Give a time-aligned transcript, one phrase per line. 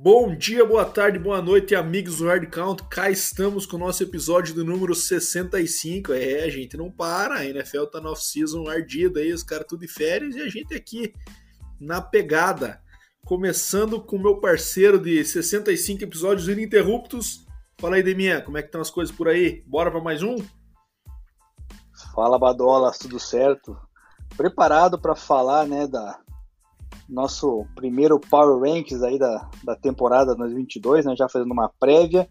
[0.00, 2.84] Bom dia, boa tarde, boa noite, amigos do Hard Count.
[2.84, 6.12] Cá estamos com o nosso episódio do número 65.
[6.12, 9.80] É, a gente não para, a NFL tá no off-season ardida aí, os caras tudo
[9.80, 11.12] de férias e a gente aqui
[11.80, 12.80] na pegada.
[13.26, 17.44] Começando com o meu parceiro de 65 episódios ininterruptos.
[17.80, 19.64] Fala aí, Deminha, como é que estão as coisas por aí?
[19.66, 20.36] Bora para mais um?
[22.14, 23.76] Fala, Badola, tudo certo?
[24.36, 26.20] Preparado para falar, né, da
[27.08, 32.28] nosso primeiro Power Rankings aí da, da temporada 2022, né, já fazendo uma prévia.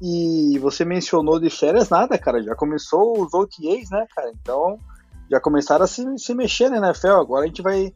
[0.00, 4.30] E você mencionou de férias nada, cara, já começou os OTAs, né, cara?
[4.40, 4.78] Então,
[5.30, 7.14] já começaram a se, se mexer na NFL.
[7.20, 7.92] Agora a gente vai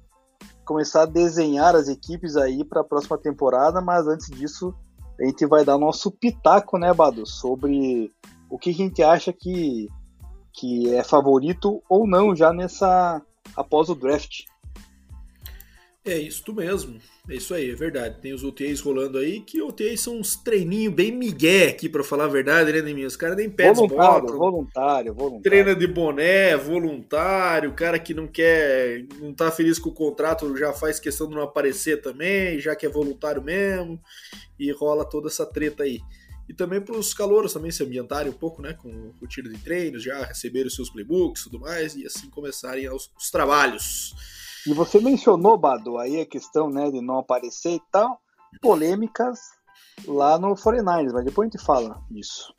[0.65, 4.75] começar a desenhar as equipes aí para a próxima temporada, mas antes disso,
[5.21, 8.13] a gente vai dar nosso pitaco, né, Bado, sobre
[8.51, 9.89] o que a gente acha que,
[10.53, 13.23] que é favorito ou não já nessa
[13.57, 14.45] após o draft.
[16.05, 16.99] É isso mesmo.
[17.31, 18.21] É isso aí, é verdade.
[18.21, 22.25] Tem os OTAs rolando aí, que OTAs são uns treininhos bem migué aqui, para falar
[22.25, 23.07] a verdade, né, Neminha?
[23.07, 25.43] Os caras nem pedem voluntário, botam, voluntário, voluntário.
[25.43, 30.57] Treina de boné, voluntário, o cara que não quer, não tá feliz com o contrato,
[30.57, 34.01] já faz questão de não aparecer também, já que é voluntário mesmo,
[34.59, 36.01] e rola toda essa treta aí.
[36.49, 39.59] E também para os calouros também se ambientarem um pouco, né, com o tiro de
[39.59, 44.42] treinos, já receberem os seus playbooks e tudo mais, e assim começarem os, os trabalhos.
[44.67, 48.21] E você mencionou, Bado, aí a questão né, de não aparecer e tal,
[48.61, 49.41] polêmicas
[50.07, 52.55] lá no 49ers, mas depois a gente fala disso.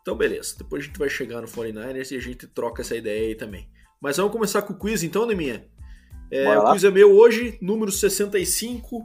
[0.00, 0.54] Então, beleza.
[0.58, 3.68] Depois a gente vai chegar no 49ers e a gente troca essa ideia aí também.
[4.00, 5.68] Mas vamos começar com o quiz então, Neminha?
[6.30, 9.04] É, o quiz é meu hoje, número 65.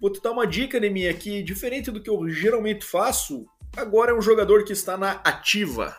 [0.00, 3.46] Vou te dar uma dica, Neminha, que diferente do que eu geralmente faço,
[3.76, 5.96] agora é um jogador que está na ativa.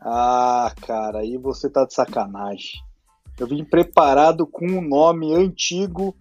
[0.00, 2.80] Ah, cara, aí você tá de sacanagem.
[3.38, 6.14] Eu vim preparado com um nome antigo,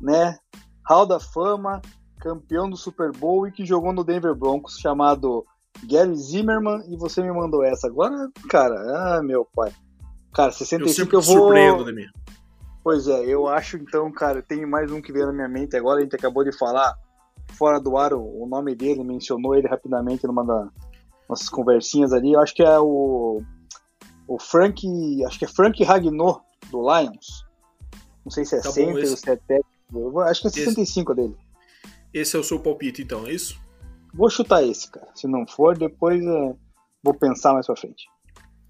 [0.00, 0.36] né?
[0.84, 1.80] Hall da Fama,
[2.18, 5.44] campeão do Super Bowl e que jogou no Denver Broncos, chamado
[5.84, 7.86] Gary Zimmerman, e você me mandou essa.
[7.86, 9.72] Agora, cara, ah, meu pai.
[10.34, 11.36] Cara, 65 eu, eu vou.
[11.36, 12.06] Surpreendo de mim.
[12.82, 15.98] Pois é, eu acho então, cara, tem mais um que veio na minha mente agora,
[15.98, 16.94] a gente acabou de falar
[17.52, 20.68] fora do ar o, nome dele, mencionou ele rapidamente numa das
[21.28, 22.32] nossas conversinhas ali.
[22.32, 23.42] Eu acho que é o
[24.26, 24.86] o Frank,
[25.24, 27.44] acho que é Frank Ragnor, do Lions.
[28.24, 30.20] Não sei se é tá center ou se é técnico.
[30.20, 31.36] Acho que é 65 esse, dele.
[32.12, 33.58] Esse é o seu palpite, então, é isso?
[34.12, 35.08] Vou chutar esse, cara.
[35.14, 36.54] Se não for, depois é...
[37.02, 38.06] vou pensar mais pra frente.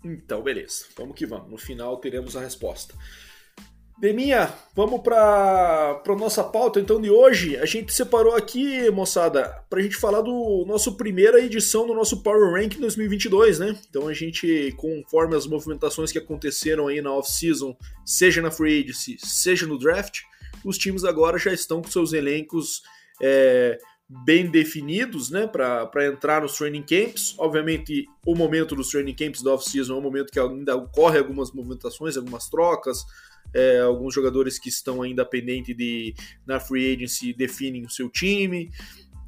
[0.04, 0.84] Então, beleza.
[0.96, 1.50] Vamos que vamos.
[1.50, 2.94] No final teremos a resposta.
[4.00, 7.56] Deminha, vamos para a nossa pauta então de hoje.
[7.56, 12.22] A gente separou aqui, moçada, para a gente falar do nosso primeira edição do nosso
[12.22, 13.76] Power Rank 2022, né?
[13.90, 17.76] Então a gente, conforme as movimentações que aconteceram aí na off-season,
[18.06, 20.20] seja na free agency, seja no draft,
[20.64, 22.82] os times agora já estão com seus elencos
[23.20, 27.34] é, bem definidos, né, para entrar nos training camps.
[27.36, 31.52] Obviamente, o momento dos training camps da off-season é um momento que ainda ocorre algumas
[31.52, 33.04] movimentações, algumas trocas,
[33.54, 36.14] é, alguns jogadores que estão ainda pendentes de
[36.46, 38.70] na free agency definem o seu time,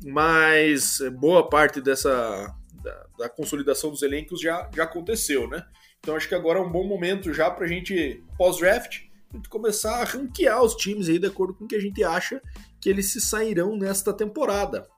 [0.04, 5.64] mas boa parte dessa da, da consolidação dos elencos já, já aconteceu, né?
[6.00, 9.02] Então acho que agora é um bom momento já para a gente pós-draft
[9.48, 12.42] começar a ranquear os times aí de acordo com o que a gente acha
[12.80, 14.88] que eles se sairão nesta temporada.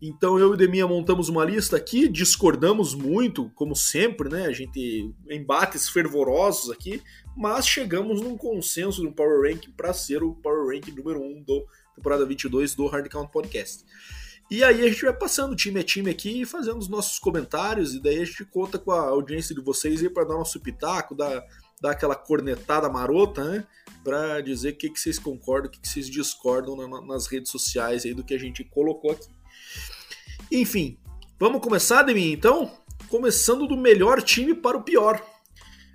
[0.00, 4.46] Então eu e Deminha montamos uma lista aqui, discordamos muito, como sempre, né?
[4.46, 7.00] A gente embates fervorosos aqui,
[7.36, 11.42] mas chegamos num consenso no Power Rank para ser o Power Rank número 1 um
[11.42, 13.84] do temporada 22 do Hard Count Podcast.
[14.50, 17.94] E aí a gente vai passando time a time aqui e fazendo os nossos comentários,
[17.94, 21.14] e daí a gente conta com a audiência de vocês aí para dar nosso pitaco,
[21.14, 21.42] dar,
[21.80, 23.66] dar aquela cornetada marota, né?
[24.04, 27.50] Para dizer o que, que vocês concordam, o que, que vocês discordam na, nas redes
[27.50, 29.30] sociais aí do que a gente colocou aqui.
[30.50, 30.98] Enfim,
[31.40, 32.70] vamos começar, Demi, então?
[33.08, 35.24] Começando do melhor time para o pior.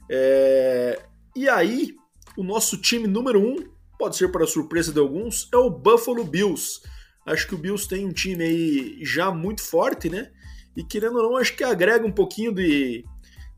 [0.09, 0.99] É...
[1.37, 1.95] E aí,
[2.35, 3.57] o nosso time número um,
[3.99, 6.81] pode ser para surpresa de alguns, é o Buffalo Bills.
[7.27, 10.31] Acho que o Bills tem um time aí já muito forte, né?
[10.75, 13.05] E querendo ou não, acho que agrega um pouquinho de.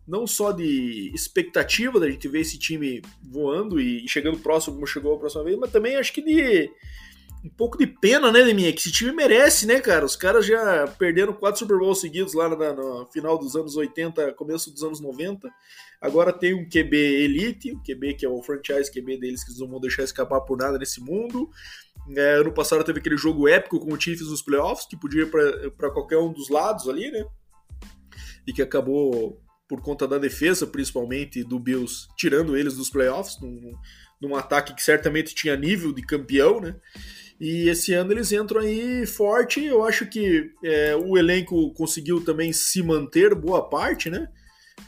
[0.06, 5.16] Não só de expectativa da gente ver esse time voando e chegando próximo como chegou
[5.16, 6.70] a próxima vez, mas também acho que de
[7.46, 8.74] um pouco de pena, né, Leminha?
[8.74, 10.04] Que esse time merece, né, cara?
[10.04, 14.70] Os caras já perderam quatro Super Bowls seguidos lá no, final dos anos 80, começo
[14.70, 15.50] dos anos 90.
[16.02, 19.60] Agora tem um QB Elite, o QB que é o franchise QB deles que eles
[19.60, 21.50] não vão deixar escapar por nada nesse mundo.
[22.16, 25.72] É, ano passado teve aquele jogo épico com o Chiefs nos playoffs, que podia ir
[25.78, 27.26] para qualquer um dos lados ali, né?
[28.48, 33.74] E que acabou, por conta da defesa, principalmente do Bills, tirando eles dos playoffs, num,
[34.22, 36.76] num ataque que certamente tinha nível de campeão, né?
[37.40, 39.64] E esse ano eles entram aí forte.
[39.64, 44.30] Eu acho que é, o elenco conseguiu também se manter boa parte, né?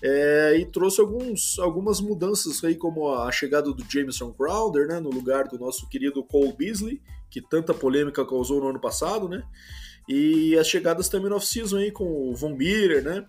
[0.02, 5.00] É, e trouxe alguns, algumas mudanças aí, como a chegada do Jameson Crowder, né?
[5.00, 9.44] No lugar do nosso querido Cole Beasley, que tanta polêmica causou no ano passado, né?
[10.08, 13.26] E as chegadas também no off-season aí com o Von Miller, né?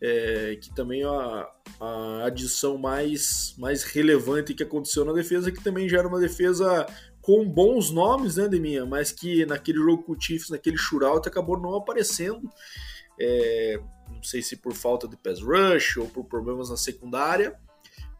[0.00, 1.48] É, que também é a,
[1.80, 6.86] a adição mais, mais relevante que aconteceu na defesa, que também já era uma defesa
[7.20, 8.84] com bons nomes, né, Deminha?
[8.84, 12.50] Mas que naquele jogo com o Chiefs, naquele shootout, acabou não aparecendo.
[13.18, 13.80] É,
[14.22, 17.58] não sei se por falta de pass rush ou por problemas na secundária,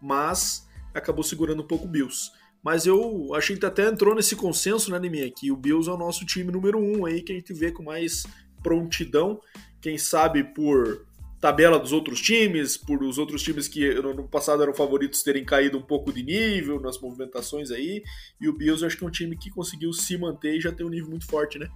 [0.01, 2.33] mas acabou segurando um pouco o Bills.
[2.61, 5.31] Mas eu achei que até entrou nesse consenso, né, Deminha?
[5.31, 7.85] Que o Bills é o nosso time número um aí, que a gente vê com
[7.85, 8.25] mais
[8.65, 9.41] prontidão.
[9.81, 11.07] Quem sabe por
[11.41, 15.79] tabela dos outros times, por os outros times que no passado eram favoritos terem caído
[15.79, 18.03] um pouco de nível nas movimentações aí,
[18.41, 20.73] e o Bills eu acho que é um time que conseguiu se manter e já
[20.73, 21.69] tem um nível muito forte, né?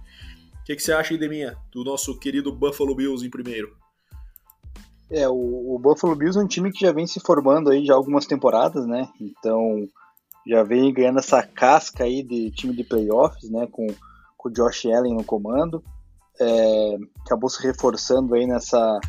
[0.59, 3.86] O que, que você acha, Deminha, do nosso querido Buffalo Bills em primeiro?
[5.09, 7.93] É, o, o, Buffalo Bills é um time que já vem se formando aí já
[7.93, 9.07] algumas temporadas, né?
[9.21, 9.87] Então
[10.45, 13.67] já vem ganhando essa casca aí de time de playoffs, né?
[13.71, 13.87] Com,
[14.37, 15.83] com o Josh Allen no comando.
[16.39, 18.99] É, acabou se reforçando aí nessa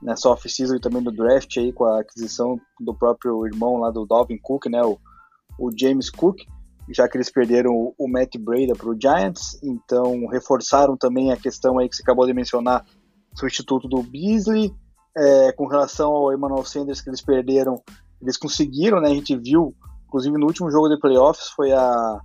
[0.00, 4.06] nessa off-season e também no draft aí com a aquisição do próprio irmão lá do
[4.06, 4.96] Dalvin Cook, né, o,
[5.58, 6.38] o James Cook,
[6.88, 11.36] já que eles perderam o, o Matt Breda para o Giants, então reforçaram também a
[11.36, 12.86] questão aí que você acabou de mencionar,
[13.34, 14.72] substituto do Beasley,
[15.16, 17.82] é, com relação ao Emmanuel Sanders que eles perderam,
[18.20, 19.74] eles conseguiram, né, a gente viu,
[20.06, 22.20] inclusive no último jogo de playoffs, foi a,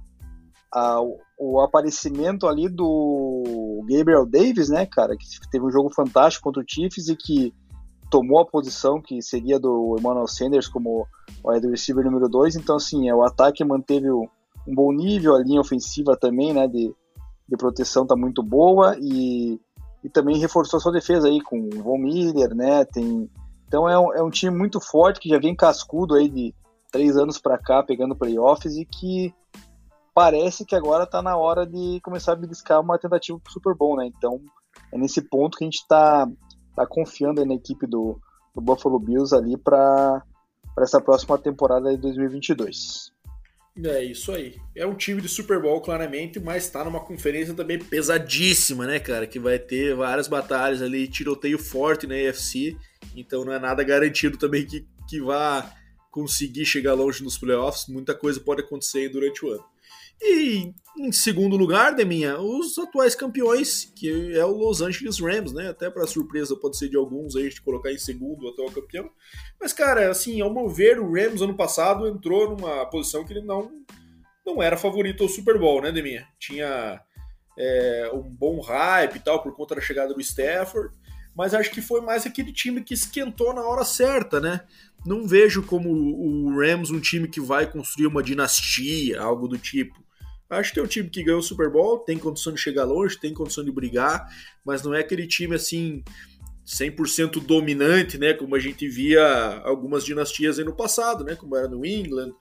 [0.74, 1.02] a
[1.38, 6.66] o aparecimento ali do Gabriel Davis, né, cara, que teve um jogo fantástico contra o
[6.66, 7.54] Chiefs e que
[8.10, 11.06] tomou a posição que seria do Emmanuel Sanders como
[11.44, 14.28] wide receiver número 2, então assim, é, o ataque manteve um
[14.68, 16.94] bom nível, a linha ofensiva também, né, de,
[17.50, 19.60] de proteção tá muito boa e,
[20.04, 23.30] e também reforçou sua defesa aí com o Von Miller, né, tem,
[23.68, 26.54] então é um, é um time muito forte que já vem cascudo aí de
[26.92, 29.34] três anos para cá pegando playoffs e que
[30.14, 34.06] parece que agora tá na hora de começar a beliscar uma tentativa Super Bowl, né,
[34.08, 34.42] então
[34.92, 36.28] é nesse ponto que a gente está
[36.76, 38.20] tá confiando na equipe do,
[38.54, 40.22] do Buffalo Bills ali para
[40.80, 43.13] essa próxima temporada de 2022.
[43.82, 44.56] É isso aí.
[44.76, 49.26] É um time de Super Bowl, claramente, mas tá numa conferência também pesadíssima, né, cara?
[49.26, 52.78] Que vai ter várias batalhas ali, tiroteio forte na AFC.
[53.16, 55.74] Então não é nada garantido também que, que vá
[56.12, 57.88] conseguir chegar longe nos playoffs.
[57.88, 59.66] Muita coisa pode acontecer durante o ano.
[60.22, 65.70] E em segundo lugar, Deminha, os atuais campeões, que é o Los Angeles Rams, né?
[65.70, 69.10] Até para surpresa pode ser de alguns aí de colocar em segundo o atual campeão.
[69.60, 73.42] Mas, cara, assim, ao meu ver, o Rams ano passado entrou numa posição que ele
[73.42, 73.72] não,
[74.46, 76.28] não era favorito ao Super Bowl, né, Deminha?
[76.40, 77.02] Tinha
[77.58, 80.94] é, um bom hype e tal por conta da chegada do Stafford,
[81.36, 84.62] mas acho que foi mais aquele time que esquentou na hora certa, né?
[85.04, 90.03] Não vejo como o Rams um time que vai construir uma dinastia, algo do tipo
[90.50, 93.20] Acho que é um time que ganhou o Super Bowl, tem condição de chegar longe,
[93.20, 94.28] tem condição de brigar,
[94.64, 96.04] mas não é aquele time assim
[96.66, 101.68] 100% dominante, né, como a gente via algumas dinastias aí no passado, né, como era
[101.68, 102.32] no England,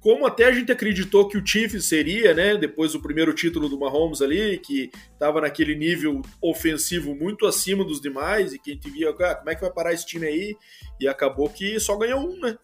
[0.00, 3.78] como até a gente acreditou que o Chiefs seria, né, depois do primeiro título do
[3.78, 8.88] Mahomes ali, que estava naquele nível ofensivo muito acima dos demais e que a gente
[8.88, 10.56] via, ah, como é que vai parar esse time aí?
[11.00, 12.56] E acabou que só ganhou um, né?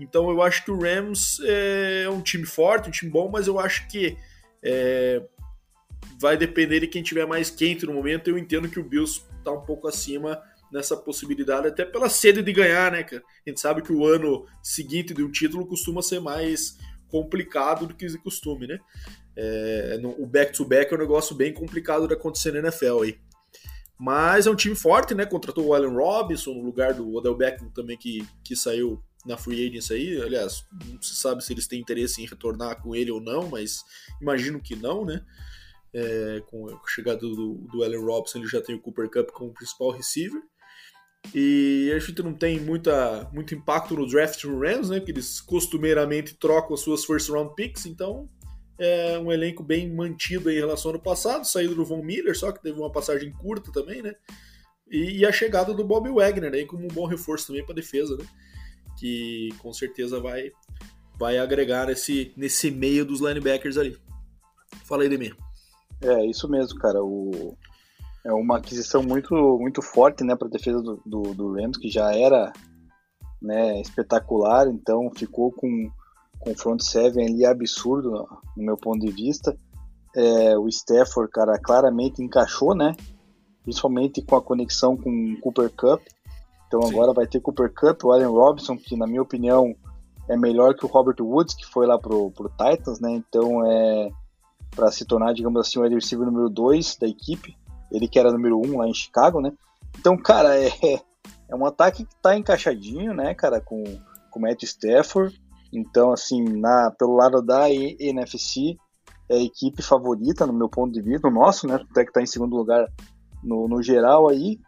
[0.00, 3.58] Então eu acho que o Rams é um time forte, um time bom, mas eu
[3.58, 4.16] acho que
[4.62, 5.22] é,
[6.18, 8.28] vai depender de quem tiver mais quente no momento.
[8.28, 10.40] Eu entendo que o Bills está um pouco acima
[10.72, 13.22] nessa possibilidade, até pela sede de ganhar, né, cara?
[13.44, 16.78] A gente sabe que o ano seguinte de um título costuma ser mais
[17.08, 18.78] complicado do que de costume, né?
[19.36, 23.18] É, no, o back-to-back -back é um negócio bem complicado de acontecer na NFL aí.
[23.98, 25.26] Mas é um time forte, né?
[25.26, 29.66] Contratou o Allen Robinson no lugar do Odell Beckham também, que, que saiu na free
[29.66, 30.22] agency aí.
[30.22, 33.84] Aliás, não se sabe se eles têm interesse em retornar com ele ou não, mas
[34.20, 35.24] imagino que não, né?
[35.92, 39.52] É, com a chegada do, do Allen Robson, ele já tem o Cooper Cup como
[39.52, 40.40] principal receiver.
[41.34, 45.00] E a gente não tem muita, muito impacto no draft no Rams, né?
[45.00, 48.28] Que eles costumeiramente trocam as suas first round picks, então
[48.78, 52.50] é um elenco bem mantido em relação ao ano passado, saído do Von Miller, só
[52.50, 54.14] que teve uma passagem curta também, né?
[54.90, 57.76] E, e a chegada do Bob Wagner aí como um bom reforço também para a
[57.76, 58.24] defesa, né?
[59.00, 60.52] Que com certeza vai,
[61.18, 63.96] vai agregar nesse, nesse meio dos linebackers ali.
[64.84, 65.34] Fala aí, Demir.
[66.02, 67.02] É, isso mesmo, cara.
[67.02, 67.56] O,
[68.24, 71.88] é uma aquisição muito, muito forte né, para a defesa do, do, do, Rams, que
[71.88, 72.52] já era
[73.40, 75.90] né, espetacular, então ficou com,
[76.38, 79.56] com front seven ali absurdo, no meu ponto de vista.
[80.14, 82.94] É, o Stafford, cara, claramente encaixou, né?
[83.62, 86.02] Principalmente com a conexão com o Cooper Cup.
[86.70, 86.94] Então Sim.
[86.94, 89.74] agora vai ter Cooper Cup, o Allen Robinson, que na minha opinião
[90.28, 93.10] é melhor que o Robert Woods, que foi lá pro, pro Titans, né?
[93.10, 94.08] Então é
[94.70, 97.56] para se tornar, digamos assim, o wide receiver número 2 da equipe.
[97.90, 99.52] Ele que era número 1 um lá em Chicago, né?
[99.98, 100.70] Então, cara, é,
[101.50, 103.82] é um ataque que tá encaixadinho, né, cara, com,
[104.30, 105.36] com o Matt Stafford.
[105.72, 108.76] Então, assim, na, pelo lado da NFC,
[109.28, 111.74] é a equipe favorita, no meu ponto de vista, o nosso, né?
[111.74, 112.86] Até que tá em segundo lugar
[113.42, 114.60] no, no geral aí.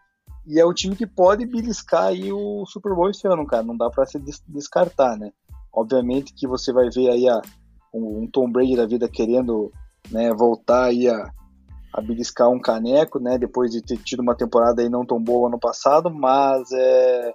[0.47, 3.63] E é o time que pode beliscar aí o Super Bowl esse ano, cara.
[3.63, 4.19] Não dá para se
[4.49, 5.33] descartar, né?
[5.73, 7.41] Obviamente que você vai ver aí a,
[7.95, 9.73] um, um Tom Brady da vida querendo
[10.11, 11.31] né, voltar aí a,
[11.93, 15.49] a beliscar um caneco, né, depois de ter tido uma temporada aí não tão boa
[15.49, 17.33] ano passado, mas é,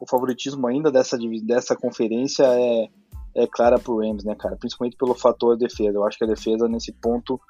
[0.00, 2.88] o favoritismo ainda dessa, dessa conferência é,
[3.34, 5.96] é clara pro Rams, né, cara, principalmente pelo fator defesa.
[5.96, 7.40] Eu acho que a defesa nesse ponto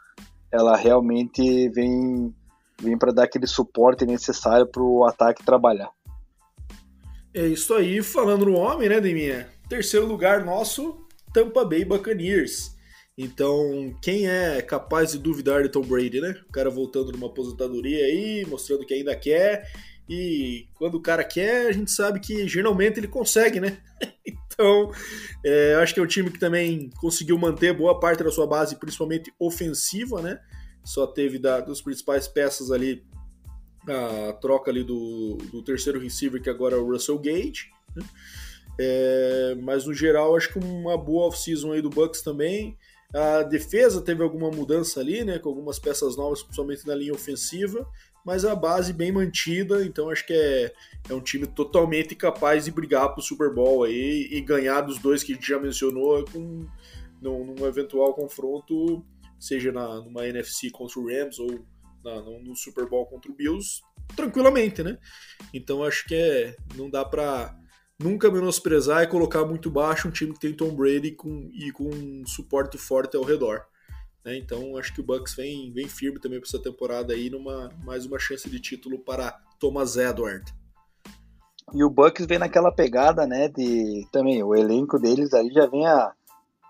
[0.53, 2.35] ela realmente vem
[2.81, 5.91] vem para dar aquele suporte necessário para o ataque trabalhar.
[7.33, 9.49] É isso aí, falando no homem, né, Deminha?
[9.69, 12.75] Terceiro lugar nosso, Tampa Bay Buccaneers.
[13.17, 16.35] Então, quem é capaz de duvidar de Tom Brady, né?
[16.49, 19.71] O cara voltando numa aposentadoria aí, mostrando que ainda quer.
[20.09, 23.79] E quando o cara quer, a gente sabe que geralmente ele consegue, né?
[24.27, 24.91] então,
[25.45, 28.77] é, acho que é um time que também conseguiu manter boa parte da sua base,
[28.77, 30.41] principalmente ofensiva, né?
[30.91, 33.05] Só teve da, dos principais peças ali
[33.87, 37.71] a troca ali do, do terceiro receiver, que agora é o Russell Gage.
[37.95, 38.05] Né?
[38.77, 42.77] É, mas no geral, acho que uma boa off-season aí do Bucks também.
[43.15, 47.89] A defesa teve alguma mudança ali, né, com algumas peças novas, principalmente na linha ofensiva,
[48.27, 50.73] mas a base bem mantida, então acho que é,
[51.09, 54.99] é um time totalmente capaz de brigar para o Super Bowl aí e ganhar dos
[54.99, 56.67] dois que a gente já mencionou com,
[57.23, 59.05] num, num eventual confronto,
[59.41, 61.65] seja na, numa NFC contra o Rams ou
[62.05, 63.81] na, no Super Bowl contra o Bills,
[64.15, 64.99] tranquilamente, né?
[65.53, 67.57] Então acho que é, não dá para
[67.99, 71.89] nunca menosprezar e colocar muito baixo um time que tem Tom Brady com, e com
[71.89, 73.65] um suporte forte ao redor.
[74.25, 74.39] Né?
[74.39, 78.07] Então acho que o Bucks vem, vem firme também para essa temporada aí, numa mais
[78.07, 80.45] uma chance de título para Thomas Edward.
[81.73, 85.87] E o Bucks vem naquela pegada, né, de também o elenco deles ali já vem
[85.87, 86.13] há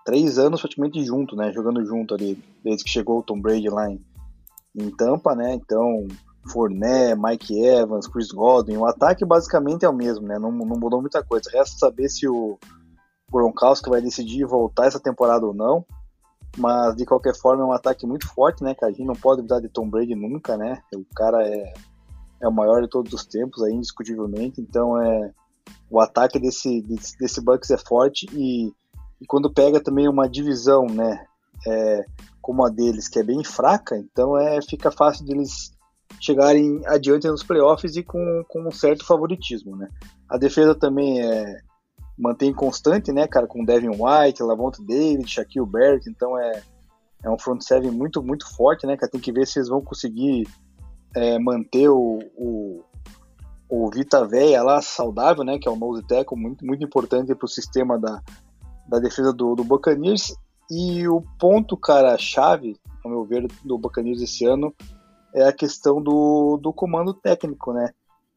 [0.05, 3.89] três anos praticamente junto, né, jogando junto ali, desde que chegou o Tom Brady lá
[3.89, 4.03] em,
[4.75, 6.07] em Tampa, né, então
[6.49, 10.39] Fournet, Mike Evans, Chris Godwin, o ataque basicamente é o mesmo, né?
[10.39, 11.49] Não, não mudou muita coisa.
[11.51, 12.57] Resta saber se o
[13.31, 15.85] Gronkowski vai decidir voltar essa temporada ou não.
[16.57, 18.75] Mas de qualquer forma é um ataque muito forte, né?
[18.75, 20.81] Que a gente não pode duvidar de Tom Brady nunca, né?
[20.93, 21.73] O cara é,
[22.41, 24.59] é o maior de todos os tempos, aí, indiscutivelmente.
[24.59, 25.31] Então é
[25.89, 28.73] o ataque desse, desse, desse Bucks é forte e,
[29.21, 31.25] e quando pega também uma divisão, né?
[31.67, 32.03] É,
[32.41, 35.71] como a deles, que é bem fraca, então é, fica fácil deles
[36.19, 39.87] chegarem adiante nos playoffs e com, com um certo favoritismo, né?
[40.27, 41.61] A defesa também é,
[42.17, 46.63] mantém constante, né, cara, com Devin White, Lavonte David, Shaquille Barrett, então é,
[47.23, 49.81] é um front seven muito, muito forte, né, cara, tem que ver se eles vão
[49.81, 50.47] conseguir
[51.15, 52.83] é, manter o, o,
[53.69, 57.45] o Vita Veia lá saudável, né, que é o nose tackle, muito, muito importante para
[57.45, 58.21] o sistema da,
[58.91, 60.35] da defesa do, do Buccaneers,
[60.69, 64.75] e o ponto, cara, chave, ao meu ver, do Buccaneers esse ano
[65.33, 67.93] é a questão do, do comando técnico, né?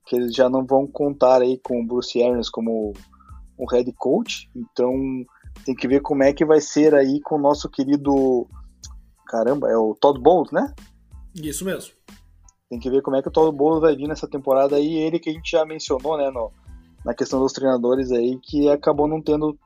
[0.07, 2.93] Que eles já não vão contar aí com o Bruce Arians como
[3.59, 4.95] o head coach, então
[5.65, 8.47] tem que ver como é que vai ser aí com o nosso querido
[9.27, 10.73] caramba, é o Todd Bowles, né?
[11.35, 11.93] Isso mesmo.
[12.71, 15.19] Tem que ver como é que o Todd Bowles vai vir nessa temporada aí, ele
[15.19, 16.53] que a gente já mencionou, né, no,
[17.05, 19.59] na questão dos treinadores aí, que acabou não tendo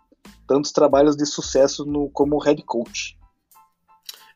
[0.47, 3.19] tantos trabalhos de sucesso no, como head coach.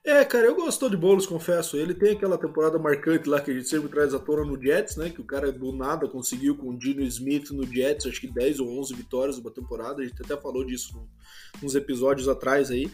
[0.05, 1.77] É, cara, eu gosto de Boulos, confesso.
[1.77, 4.97] Ele tem aquela temporada marcante lá que a gente sempre traz à tona no Jets,
[4.97, 5.11] né?
[5.11, 8.59] Que o cara do nada conseguiu com o Dino Smith no Jets, acho que 10
[8.59, 10.03] ou 11 vitórias numa temporada.
[10.03, 11.09] A gente até falou disso
[11.63, 12.91] nos episódios atrás aí.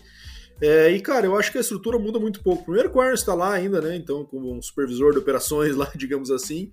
[0.61, 2.65] É, e, cara, eu acho que a estrutura muda muito pouco.
[2.65, 3.95] Primeiro que o Aaron está lá ainda, né?
[3.95, 6.73] Então, como um supervisor de operações lá, digamos assim.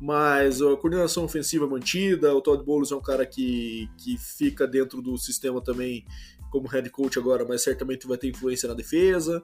[0.00, 4.66] Mas a coordenação ofensiva é mantida, o Todd Bowles é um cara que, que fica
[4.66, 6.04] dentro do sistema também
[6.50, 9.42] como head coach agora, mas certamente vai ter influência na defesa.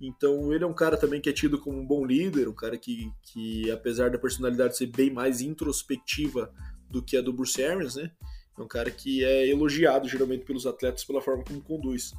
[0.00, 2.76] Então ele é um cara também que é tido como um bom líder, um cara
[2.78, 6.52] que, que apesar da personalidade ser bem mais introspectiva
[6.88, 8.10] do que a do Bruce Arians, né?
[8.56, 12.14] É um cara que é elogiado geralmente pelos atletas pela forma como conduz.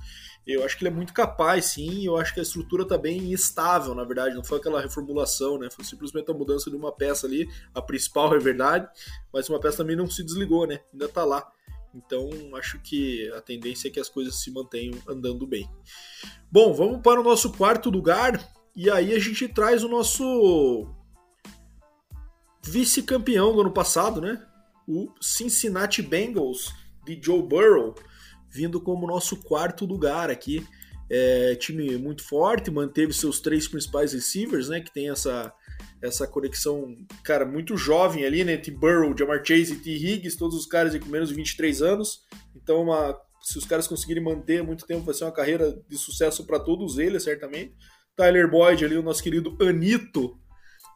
[0.45, 2.05] Eu acho que ele é muito capaz, sim.
[2.05, 4.35] Eu acho que a estrutura está bem estável, na verdade.
[4.35, 5.69] Não foi aquela reformulação, né?
[5.71, 7.47] Foi simplesmente a mudança de uma peça ali.
[7.73, 8.87] A principal é verdade,
[9.31, 10.81] mas uma peça também não se desligou, né?
[10.91, 11.49] Ainda está lá.
[11.95, 15.69] Então acho que a tendência é que as coisas se mantenham andando bem.
[16.51, 20.85] Bom, vamos para o nosso quarto lugar e aí a gente traz o nosso
[22.61, 24.45] vice-campeão do ano passado, né?
[24.87, 26.73] O Cincinnati Bengals
[27.05, 27.95] de Joe Burrow,
[28.49, 30.65] vindo como nosso quarto lugar aqui.
[31.07, 34.81] É, time muito forte, manteve seus três principais receivers, né?
[34.81, 35.53] Que tem essa,
[36.01, 38.53] essa conexão, cara, muito jovem ali, né?
[38.53, 39.91] Entre Burrow, Jamar Chase e T.
[39.91, 42.21] Higgs, todos os caras com menos de 23 anos.
[42.55, 46.43] Então, uma, se os caras conseguirem manter muito tempo, vai ser uma carreira de sucesso
[46.45, 47.75] para todos eles, certamente.
[48.15, 50.39] Tyler Boyd ali, o nosso querido Anito,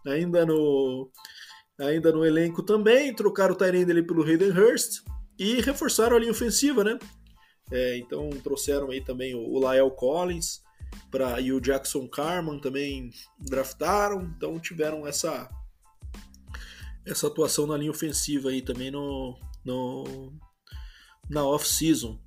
[0.08, 1.12] ainda no,
[1.80, 3.14] ainda no elenco também.
[3.14, 5.02] Trocaram o Tyrande ali pelo Hayden Hurst
[5.38, 7.00] e reforçaram a linha ofensiva, né?
[7.72, 10.62] É, então trouxeram aí também o, o Lael Collins
[11.12, 15.50] pra, e o Jackson Carman também draftaram, então tiveram essa
[17.06, 20.34] essa atuação na linha ofensiva aí também no, no
[21.30, 22.20] na off-season.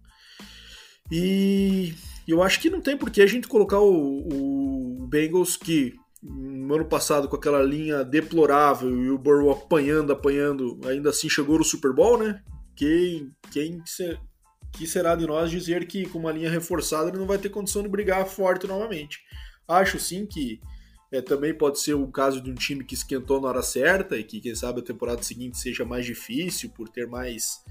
[1.11, 1.95] E
[2.27, 6.75] eu acho que não tem por que a gente colocar o, o Bengals que no
[6.75, 11.65] ano passado com aquela linha deplorável e o Burrow apanhando, apanhando, ainda assim chegou no
[11.65, 12.43] Super Bowl, né?
[12.77, 13.83] Quem, quem
[14.73, 17.83] que será de nós dizer que com uma linha reforçada ele não vai ter condição
[17.83, 19.21] de brigar forte novamente.
[19.69, 20.61] Acho sim que
[21.11, 24.25] é, também pode ser o caso de um time que esquentou na hora certa e
[24.25, 27.63] que, quem sabe, a temporada seguinte seja mais difícil por ter mais,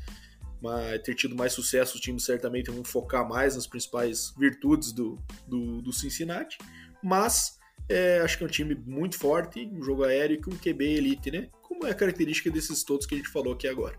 [0.62, 1.96] mais ter tido mais sucesso.
[1.96, 5.18] Os times certamente vão focar mais nas principais virtudes do,
[5.48, 6.60] do, do Cincinnati,
[7.04, 7.60] mas
[7.90, 11.32] é, acho que é um time muito forte, um jogo aéreo com um QB elite,
[11.32, 11.50] né?
[11.62, 13.98] Como é a característica desses todos que a gente falou aqui agora.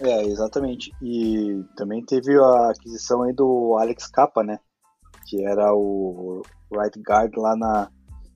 [0.00, 0.92] É, exatamente.
[1.02, 4.58] E também teve a aquisição aí do Alex Capa, né?
[5.28, 6.42] Que era o
[6.72, 7.90] right guard lá na,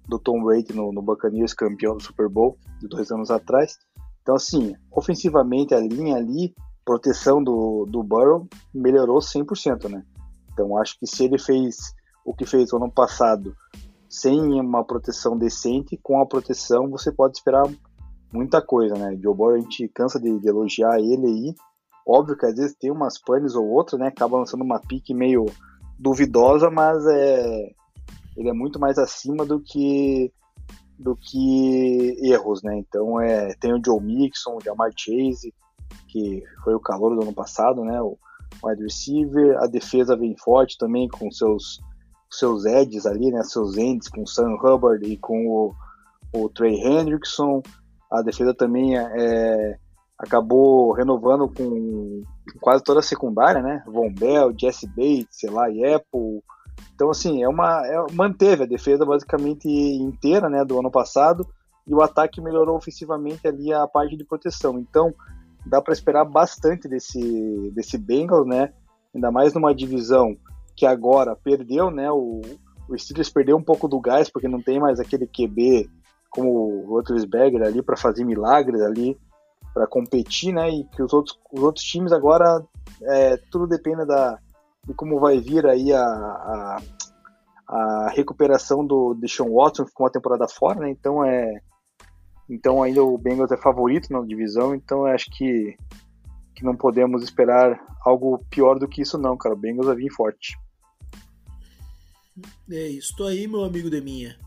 [0.08, 3.78] do Tom Brady no, no Buccaneers, campeão do Super Bowl de dois anos atrás.
[4.22, 6.54] Então, assim, ofensivamente a linha ali,
[6.84, 10.04] proteção do, do Burrow melhorou 100%, né?
[10.52, 13.54] Então, acho que se ele fez o que fez no ano passado
[14.08, 17.64] sem uma proteção decente, com a proteção você pode esperar
[18.32, 19.16] muita coisa, né?
[19.20, 21.54] Joe Burrow a gente cansa de, de, elogiar ele aí.
[22.06, 24.08] Óbvio que às vezes tem umas panes ou outra, né?
[24.08, 25.46] Acaba lançando uma pique meio
[25.98, 27.72] duvidosa, mas é
[28.36, 30.32] ele é muito mais acima do que
[30.98, 32.76] do que erros, né?
[32.78, 35.52] Então é tem o Joe Mixon, o Jamar Chase,
[36.08, 38.00] que foi o calor do ano passado, né?
[38.00, 38.16] O
[38.62, 41.80] wide receiver, a defesa vem forte também com seus
[42.38, 43.42] seus edges ali, né?
[43.42, 45.74] Seus ends com o Sam Hubbard e com o,
[46.34, 47.62] o Trey Hendrickson.
[48.10, 49.78] A defesa também é, é,
[50.18, 52.22] acabou renovando com
[52.60, 53.82] quase toda a secundária, né?
[53.86, 56.42] Von Bell, Jesse Bates, sei lá, Apple.
[56.94, 61.46] Então, assim, é uma, é, manteve a defesa basicamente inteira né, do ano passado
[61.86, 64.78] e o ataque melhorou ofensivamente ali a parte de proteção.
[64.78, 65.12] Então,
[65.66, 68.72] dá para esperar bastante desse, desse Bengals, né?
[69.14, 70.36] Ainda mais numa divisão
[70.76, 72.10] que agora perdeu, né?
[72.10, 72.40] O,
[72.88, 75.88] o Steelers perdeu um pouco do gás porque não tem mais aquele QB
[76.30, 79.16] como o Rotlisberger ali para fazer milagres ali,
[79.72, 80.68] para competir, né?
[80.68, 82.62] E que os outros, os outros times agora
[83.02, 84.38] é, tudo depende da,
[84.86, 86.78] de como vai vir aí a, a,
[87.68, 90.90] a recuperação do Deshaun Watson, ficou uma temporada fora, né?
[90.90, 91.60] Então é
[92.48, 95.76] então ainda o Bengals é favorito na divisão, então acho que
[96.54, 99.54] que não podemos esperar algo pior do que isso não, cara.
[99.54, 100.56] O Bengals vai vir forte.
[102.70, 104.38] É isso aí, meu amigo Deminha.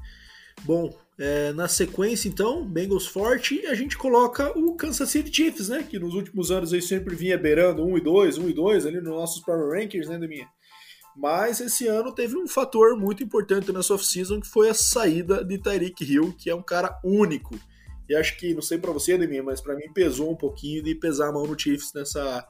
[0.64, 5.84] Bom, é, na sequência, então, Bengals forte, a gente coloca o Kansas City Chiefs, né?
[5.84, 8.98] Que nos últimos anos aí sempre vinha beirando 1 e 2, 1 e 2 ali
[8.98, 10.48] nos nossos Power Rankings, né, Deminha?
[11.16, 15.58] Mas esse ano teve um fator muito importante nessa off-season que foi a saída de
[15.58, 17.60] Tyreek Hill, que é um cara único.
[18.08, 20.94] E acho que, não sei para você, Deminha, mas para mim pesou um pouquinho de
[20.94, 22.48] pesar a mão no Chiefs nessa,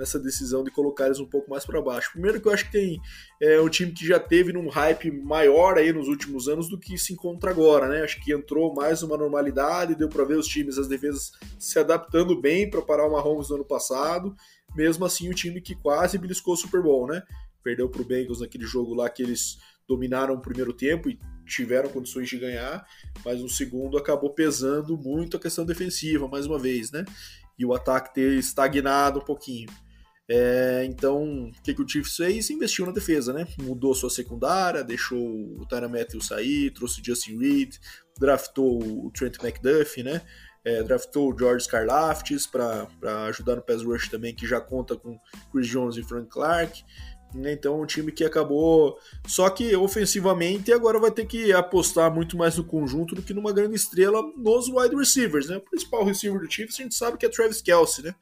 [0.00, 2.12] nessa decisão de colocar eles um pouco mais para baixo.
[2.12, 2.98] Primeiro que eu acho que tem
[3.38, 6.96] é, um time que já teve num hype maior aí nos últimos anos do que
[6.96, 8.02] se encontra agora, né?
[8.02, 12.40] Acho que entrou mais uma normalidade, deu para ver os times, as defesas se adaptando
[12.40, 14.34] bem para parar o Mahomes no ano passado.
[14.74, 17.22] Mesmo assim, o time que quase beliscou o Super Bowl, né?
[17.62, 21.90] Perdeu para o Bengals naquele jogo lá que eles dominaram o primeiro tempo e tiveram
[21.90, 22.86] condições de ganhar,
[23.22, 27.04] mas no segundo acabou pesando muito a questão defensiva, mais uma vez, né?
[27.58, 29.68] E o ataque ter estagnado um pouquinho.
[30.32, 32.50] É, então, o que, que o Chiefs fez?
[32.50, 33.48] Investiu na defesa, né?
[33.60, 37.74] Mudou sua secundária, deixou o Tyra Matthews sair, trouxe o Justin Reed,
[38.16, 40.22] draftou o Trent McDuffie, né?
[40.64, 42.86] É, draftou o George Scarlaftis para
[43.26, 45.18] ajudar no pass rush também, que já conta com
[45.50, 46.84] Chris Jones e Frank Clark.
[47.34, 47.52] Né?
[47.52, 48.98] Então, um time que acabou.
[49.26, 53.52] Só que ofensivamente agora vai ter que apostar muito mais no conjunto do que numa
[53.52, 55.48] grande estrela nos wide receivers.
[55.48, 55.56] Né?
[55.56, 58.14] O principal receiver do Chiefs a gente sabe que é Travis Kelsey, né?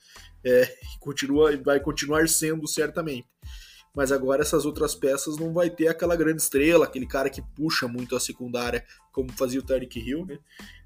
[0.44, 3.28] É, continua, vai continuar sendo certamente.
[3.94, 7.88] Mas agora essas outras peças não vai ter aquela grande estrela, aquele cara que puxa
[7.88, 10.38] muito a secundária, como fazia o Tarek Hill, né?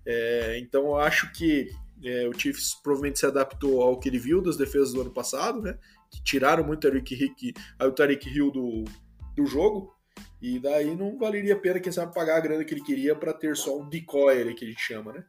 [0.06, 1.68] É, então eu acho que
[2.04, 5.60] é, o Chiefs provavelmente se adaptou ao que ele viu das defesas do ano passado,
[5.60, 5.76] né?
[6.10, 8.84] Que tiraram muito o Tarek Hill, o Tarek Hill do,
[9.36, 9.94] do jogo,
[10.40, 13.32] e daí não valeria a pena quem sabe pagar a grana que ele queria para
[13.32, 15.24] ter só um decoy que a gente chama, né?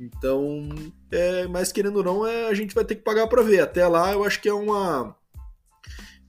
[0.00, 0.66] Então,
[1.10, 3.60] é, mas querendo ou não, é, a gente vai ter que pagar para ver.
[3.60, 5.14] Até lá, eu acho que é uma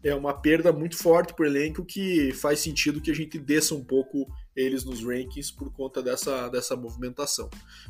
[0.03, 3.75] é uma perda muito forte para o elenco que faz sentido que a gente desça
[3.75, 7.49] um pouco eles nos rankings por conta dessa, dessa movimentação.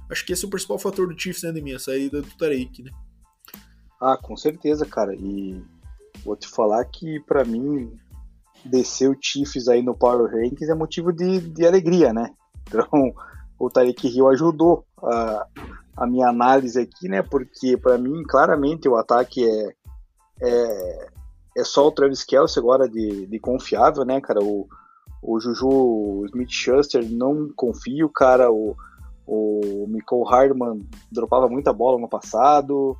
[0.10, 2.92] Acho que esse é o principal fator do Chiefs, né, minha saída do Tarek, né?
[4.00, 5.16] Ah, com certeza, cara.
[5.16, 5.64] E
[6.24, 7.98] vou te falar que para mim
[8.66, 12.30] descer o Chiefs aí no Power Rankings é motivo de, de alegria, né?
[12.68, 13.14] Então,
[13.58, 15.46] o Tarek Hill ajudou a,
[15.98, 17.22] a minha análise aqui, né?
[17.22, 19.74] Porque para mim, claramente, o ataque é,
[20.42, 21.10] é,
[21.58, 24.42] é só o Travis Kelce agora de, de confiável, né, cara?
[24.44, 24.68] O,
[25.22, 28.52] o Juju Smith-Schuster não confio, cara.
[28.52, 28.76] O,
[29.28, 32.98] o Michael Hardman dropava muita bola no passado.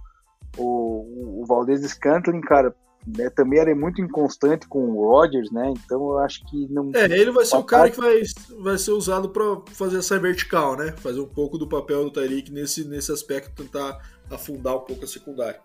[0.58, 5.74] O, o Valdez Scantling, cara, né, também era muito inconstante com o Rodgers, né?
[5.76, 6.92] Então eu acho que não.
[6.94, 8.22] É, ele vai ser o cara que vai,
[8.60, 10.92] vai ser usado para fazer essa vertical, né?
[10.98, 15.08] Fazer um pouco do papel do Tyreek nesse, nesse aspecto, tentar afundar um pouco a
[15.08, 15.60] secundária.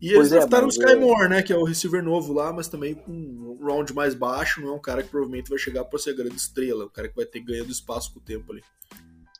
[0.00, 1.42] E eles é, draftaram o Sky Moore, né?
[1.42, 4.72] Que é o receiver novo lá, mas também com um round mais baixo, não é
[4.72, 7.40] um cara que provavelmente vai chegar para ser grande estrela, um cara que vai ter
[7.40, 8.62] ganhando espaço com o tempo ali.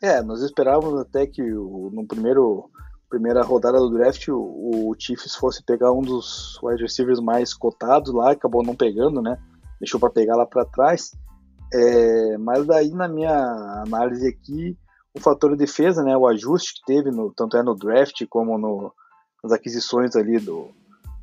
[0.03, 2.71] É, nós esperávamos até que no primeiro
[3.11, 8.15] primeira rodada do draft o, o Chiefs fosse pegar um dos wide receivers mais cotados
[8.15, 9.37] lá, acabou não pegando, né?
[9.81, 11.11] Deixou para pegar lá para trás.
[11.75, 13.35] É, mas daí na minha
[13.85, 14.79] análise aqui,
[15.13, 18.57] o fator de defesa, né, o ajuste que teve no, tanto é no draft como
[18.57, 18.93] no,
[19.43, 20.69] nas aquisições ali do,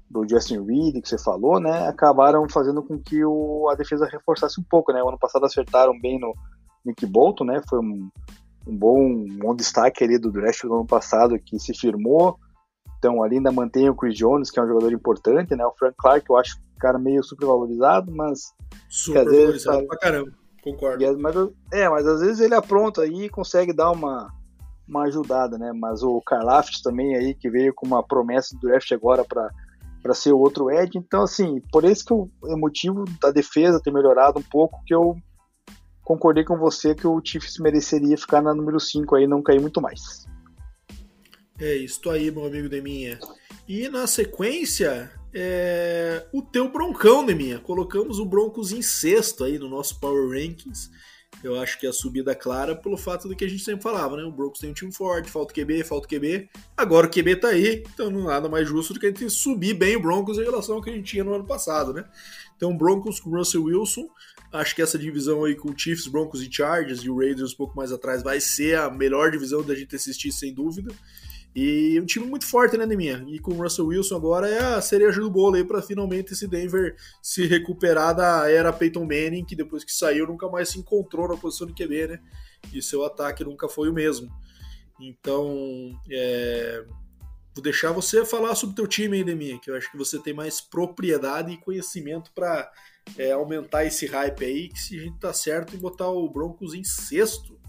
[0.10, 4.60] do Justin Reed que você falou, né, acabaram fazendo com que o, a defesa reforçasse
[4.60, 5.02] um pouco, né.
[5.02, 6.34] O ano passado acertaram bem no
[6.86, 8.10] Nick Bolton, né, foi um,
[8.67, 12.38] um bom, um bom destaque ali do draft do ano passado que se firmou.
[12.97, 15.65] Então ali ainda mantém o Chris Jones, que é um jogador importante, né?
[15.65, 18.53] O Frank Clark, eu acho um cara meio supervalorizado, mas.
[18.89, 20.32] Supervalorizado vezes, pra caramba,
[20.63, 21.19] concordo.
[21.19, 21.36] Mas,
[21.71, 24.32] é, mas às vezes ele apronta aí e consegue dar uma,
[24.88, 25.71] uma ajudada, né?
[25.73, 29.49] Mas o Karlaft também aí, que veio com uma promessa do draft agora para
[30.01, 30.97] para ser o outro Ed.
[30.97, 35.17] Então, assim, por isso que o motivo da defesa ter melhorado um pouco, que eu
[36.08, 39.82] concordei com você que o Chiefs mereceria ficar na número 5 aí, não cair muito
[39.82, 40.26] mais.
[41.60, 43.20] É isso aí, meu amigo Deminha.
[43.67, 46.26] E na sequência, é...
[46.32, 47.60] o teu Broncão, Deminha.
[47.60, 50.89] Colocamos o Broncos em sexto aí no nosso Power Rankings.
[51.43, 54.24] Eu acho que a subida clara pelo fato do que a gente sempre falava, né?
[54.24, 56.50] O Broncos tem um time forte, falta QB, falta QB.
[56.78, 59.74] Agora o QB tá aí, então não nada mais justo do que a gente subir
[59.74, 62.06] bem o Broncos em relação ao que a gente tinha no ano passado, né?
[62.56, 64.10] Então, Broncos com Russell Wilson,
[64.51, 67.75] Acho que essa divisão aí com Chiefs, Broncos e Chargers e o Raiders um pouco
[67.75, 70.93] mais atrás vai ser a melhor divisão da gente assistir, sem dúvida.
[71.60, 73.25] E um time muito forte, né, Neminha?
[73.27, 76.47] E com o Russell Wilson agora é a cereja do bolo aí para finalmente esse
[76.47, 81.27] Denver se recuperar da era Peyton Manning, que depois que saiu nunca mais se encontrou
[81.27, 82.19] na posição de QB, né?
[82.71, 84.31] E seu ataque nunca foi o mesmo.
[84.99, 86.86] Então, é...
[87.55, 90.19] vou deixar você falar sobre o teu time aí, Neminha, que eu acho que você
[90.19, 92.71] tem mais propriedade e conhecimento para
[93.17, 96.74] é, aumentar esse hype aí, que se a gente tá certo em botar o Broncos
[96.74, 97.60] em sexto.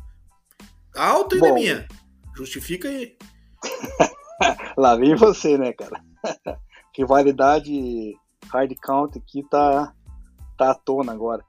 [0.92, 1.88] Tá alto ainda, minha.
[2.36, 3.16] Justifica aí.
[4.76, 6.02] Lá vem você, né, cara?
[6.96, 8.16] Rivalidade
[8.52, 9.92] hard count aqui tá,
[10.56, 11.44] tá à tona agora.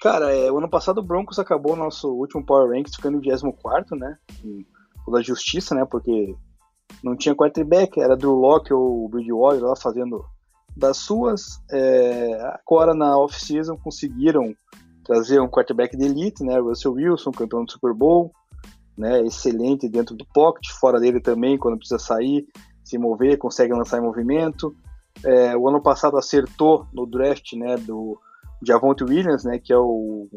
[0.00, 3.96] Cara, é, o ano passado o Broncos acabou nosso último Power Ranks ficando em 24,
[3.96, 4.18] né?
[5.08, 5.84] Da justiça, né?
[5.84, 6.34] Porque
[7.02, 10.24] não tinha quarterback, era Drew Locke ou Bridgewater lá fazendo
[10.76, 11.60] das suas.
[11.70, 14.54] É, agora na off-season conseguiram
[15.04, 16.58] trazer um quarterback de elite, né?
[16.58, 18.32] Russell Wilson, campeão do Super Bowl,
[18.96, 19.20] né?
[19.22, 22.46] Excelente dentro do pocket, fora dele também, quando precisa sair,
[22.84, 24.74] se mover, consegue lançar em movimento.
[25.24, 27.76] É, o ano passado acertou no draft, né?
[27.76, 28.18] Do
[28.62, 29.58] Javonte Williams, né?
[29.58, 30.28] Que é o,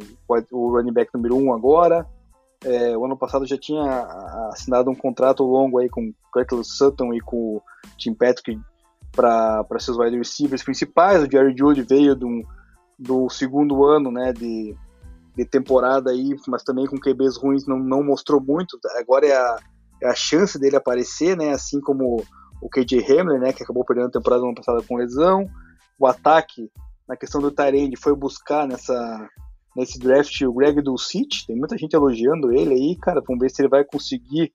[0.52, 2.08] o running back número um agora.
[2.64, 3.84] É, o ano passado já tinha
[4.52, 7.62] assinado um contrato longo aí com Curtis Sutton e com o
[7.98, 8.60] Tim Patrick
[9.16, 11.24] para seus wide receivers principais.
[11.24, 12.42] O Jerry Judy veio do,
[12.98, 14.76] do segundo ano né, de,
[15.36, 18.78] de temporada aí, mas também com QBs ruins não, não mostrou muito.
[18.98, 19.58] Agora é a,
[20.04, 22.24] é a chance dele aparecer, né, assim como
[22.62, 25.50] o KJ Hamler, né, que acabou perdendo a temporada ano passada com lesão.
[26.00, 26.70] O ataque,
[27.08, 29.30] na questão do Tyrande, foi buscar nessa,
[29.76, 31.46] nesse draft o Greg Dulcich.
[31.48, 33.22] Tem muita gente elogiando ele aí, cara.
[33.26, 34.54] Vamos ver se ele vai conseguir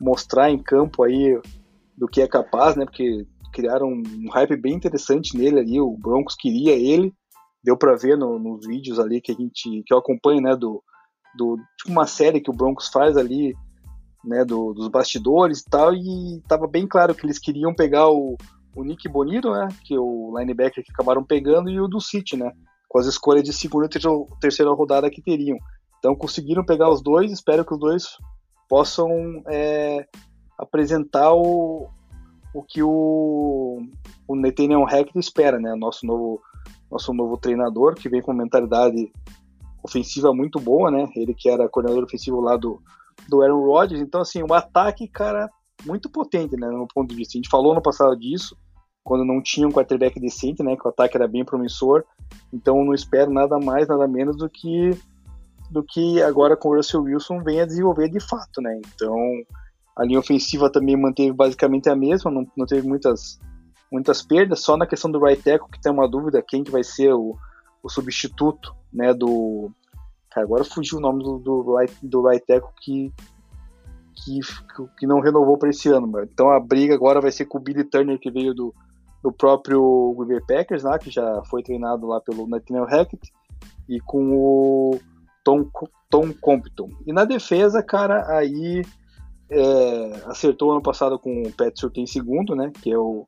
[0.00, 1.40] mostrar em campo aí
[1.96, 2.84] do que é capaz, né?
[2.84, 7.10] Porque criaram um hype bem interessante nele ali, o Broncos queria ele,
[7.64, 10.84] deu para ver no, nos vídeos ali que a gente, que eu acompanho, né, do,
[11.34, 13.54] do tipo uma série que o Broncos faz ali,
[14.22, 18.36] né, do, dos bastidores e tal, e tava bem claro que eles queriam pegar o,
[18.76, 22.36] o Nick Bonito, né, que é o linebacker que acabaram pegando, e o do City,
[22.36, 22.52] né,
[22.86, 25.56] com as escolhas de segunda e terceira rodada que teriam.
[25.98, 28.04] Então conseguiram pegar os dois, espero que os dois
[28.68, 29.08] possam
[29.48, 30.06] é,
[30.58, 31.88] apresentar o,
[32.56, 33.82] o que o,
[34.26, 35.74] o Nathaniel Hackett espera, né?
[35.74, 36.40] Nosso novo,
[36.90, 39.12] nosso novo treinador, que vem com uma mentalidade
[39.82, 41.06] ofensiva muito boa, né?
[41.14, 42.80] Ele que era coordenador ofensivo lá do,
[43.28, 44.00] do Aaron Rodgers.
[44.00, 45.50] Então, assim, um ataque, cara,
[45.84, 46.66] muito potente, né?
[46.68, 47.36] No ponto de vista.
[47.36, 48.56] A gente falou no passado disso,
[49.04, 50.76] quando não tinha um quarterback decente, né?
[50.76, 52.04] Que o ataque era bem promissor.
[52.50, 54.98] Então, não espero nada mais, nada menos do que
[55.70, 58.80] do que agora com o Russell Wilson venha desenvolver de fato, né?
[58.86, 59.14] Então,
[59.96, 63.40] a linha ofensiva também manteve basicamente a mesma, não, não teve muitas,
[63.90, 66.84] muitas perdas, só na questão do right tackle que tem uma dúvida quem que vai
[66.84, 67.34] ser o,
[67.82, 69.70] o substituto, né, do...
[70.30, 73.10] Cara, agora fugiu o nome do, do, right, do right tackle que,
[74.14, 74.40] que,
[74.98, 76.28] que não renovou para esse ano, mano.
[76.30, 78.74] Então a briga agora vai ser com o Billy Turner, que veio do,
[79.22, 83.32] do próprio Green Bay Packers, lá, que já foi treinado lá pelo Nathaniel Hackett,
[83.88, 85.00] e com o
[85.42, 85.70] Tom,
[86.10, 86.90] Tom Compton.
[87.06, 88.82] E na defesa, cara, aí
[89.50, 92.72] é, acertou ano passado com o Pat Surtain em segundo, né?
[92.82, 93.26] Que é o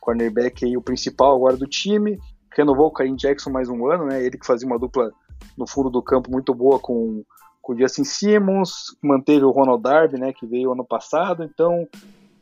[0.00, 2.18] cornerback aí, o principal agora do time.
[2.56, 4.22] Renovou o Karim Jackson mais um ano, né?
[4.24, 5.10] Ele que fazia uma dupla
[5.56, 7.22] no fundo do campo muito boa com,
[7.60, 10.32] com o Justin Simmons, manteve o Ronald Darby, né?
[10.32, 11.44] Que veio ano passado.
[11.44, 11.86] Então,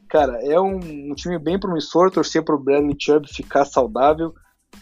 [0.08, 0.78] cara, é um,
[1.10, 2.10] um time bem promissor.
[2.10, 4.32] Torcer para o Bradley Chubb ficar saudável,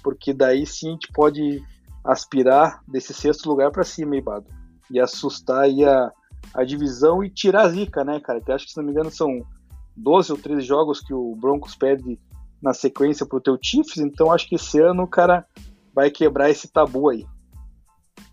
[0.02, 1.62] porque daí sim a gente pode
[2.04, 4.46] aspirar desse sexto lugar para cima, Ibado.
[4.90, 6.12] E assustar aí a,
[6.54, 8.40] a divisão e tirar a zica, né, cara?
[8.40, 9.44] Que acho que, se não me engano, são
[9.96, 12.18] 12 ou 13 jogos que o Broncos perde
[12.62, 15.46] na sequência pro teu Chiefs, então acho que esse ano o cara
[15.94, 17.24] vai quebrar esse tabu aí.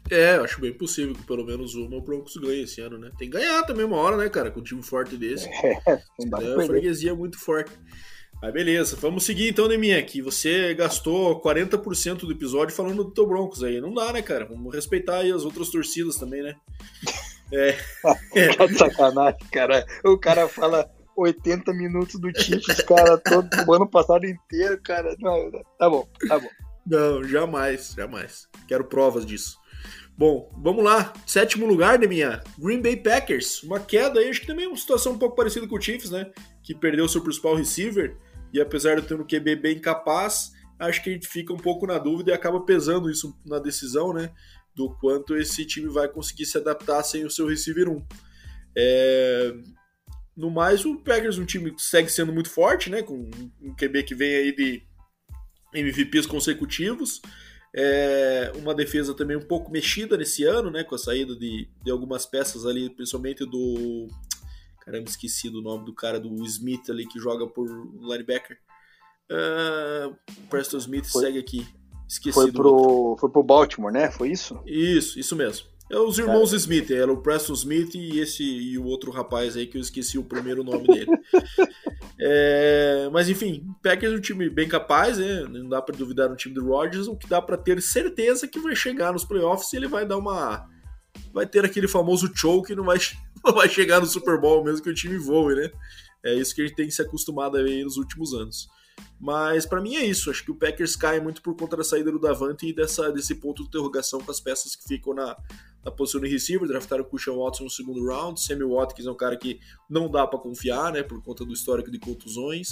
[0.09, 3.09] É, acho bem possível que pelo menos uma o Broncos ganhe esse ano, né?
[3.17, 4.51] Tem que ganhar também uma hora, né, cara?
[4.51, 5.49] Com um time forte desse.
[5.87, 7.71] É, não dá é, a freguesia muito forte.
[8.41, 13.25] Mas beleza, vamos seguir então, Neminha, que você gastou 40% do episódio falando do teu
[13.25, 13.79] Broncos aí.
[13.79, 14.45] Não dá, né, cara?
[14.45, 16.55] Vamos respeitar aí as outras torcidas também, né?
[17.53, 17.77] É.
[18.57, 19.85] tá de sacanagem, cara.
[20.03, 25.15] O cara fala 80 minutos do Chiefs, cara, todo o ano passado inteiro, cara.
[25.19, 26.49] Não, tá bom, tá bom.
[26.85, 28.47] Não, jamais, jamais.
[28.67, 29.57] Quero provas disso.
[30.17, 31.13] Bom, vamos lá.
[31.25, 32.43] Sétimo lugar, Neminha.
[32.57, 33.63] Green Bay Packers.
[33.63, 36.11] Uma queda aí, acho que também é uma situação um pouco parecida com o Chiefs,
[36.11, 36.31] né?
[36.61, 38.17] Que perdeu seu principal receiver
[38.53, 41.87] e apesar de ter um QB bem capaz, acho que a gente fica um pouco
[41.87, 44.31] na dúvida e acaba pesando isso na decisão, né?
[44.75, 48.05] Do quanto esse time vai conseguir se adaptar sem o seu receiver 1.
[48.75, 49.53] É...
[50.35, 53.03] No mais, o Packers um time que segue sendo muito forte, né?
[53.03, 53.29] Com
[53.61, 54.83] um QB que vem aí de
[55.73, 57.21] MVPs consecutivos.
[57.75, 60.83] É uma defesa também um pouco mexida nesse ano, né?
[60.83, 64.07] Com a saída de, de algumas peças ali, principalmente do
[64.83, 67.67] Caramba, esqueci do nome do cara do Smith ali que joga por
[68.01, 68.59] linebacker.
[69.31, 70.13] Uh,
[70.49, 71.65] Preston Smith foi, segue aqui.
[72.13, 74.11] Esqueci foi pro, foi pro Baltimore, né?
[74.11, 74.61] Foi isso?
[74.67, 75.65] Isso, isso mesmo.
[75.91, 76.57] É os irmãos cara.
[76.57, 80.17] Smith, era o Preston Smith e esse e o outro rapaz aí que eu esqueci
[80.17, 81.09] o primeiro nome dele.
[82.19, 85.41] é, mas enfim, Packers é um time bem capaz, né?
[85.49, 88.59] Não dá para duvidar no time do Rodgers, o que dá para ter certeza que
[88.59, 90.67] vai chegar nos playoffs e ele vai dar uma
[91.33, 92.99] vai ter aquele famoso choke e não vai
[93.53, 95.71] vai chegar no Super Bowl mesmo que o time voe, né?
[96.23, 98.67] É isso que a gente tem que se acostumar a ver nos últimos anos.
[99.19, 100.29] Mas para mim é isso.
[100.29, 103.35] Acho que o Packers cai muito por conta da saída do Davante e dessa, desse
[103.35, 105.37] ponto de interrogação com as peças que ficam na,
[105.83, 106.67] na posição de receiver.
[106.67, 108.41] Draftaram o Christian Watson no segundo round.
[108.41, 111.03] Sammy Watkins é um cara que não dá para confiar, né?
[111.03, 112.71] Por conta do histórico de contusões.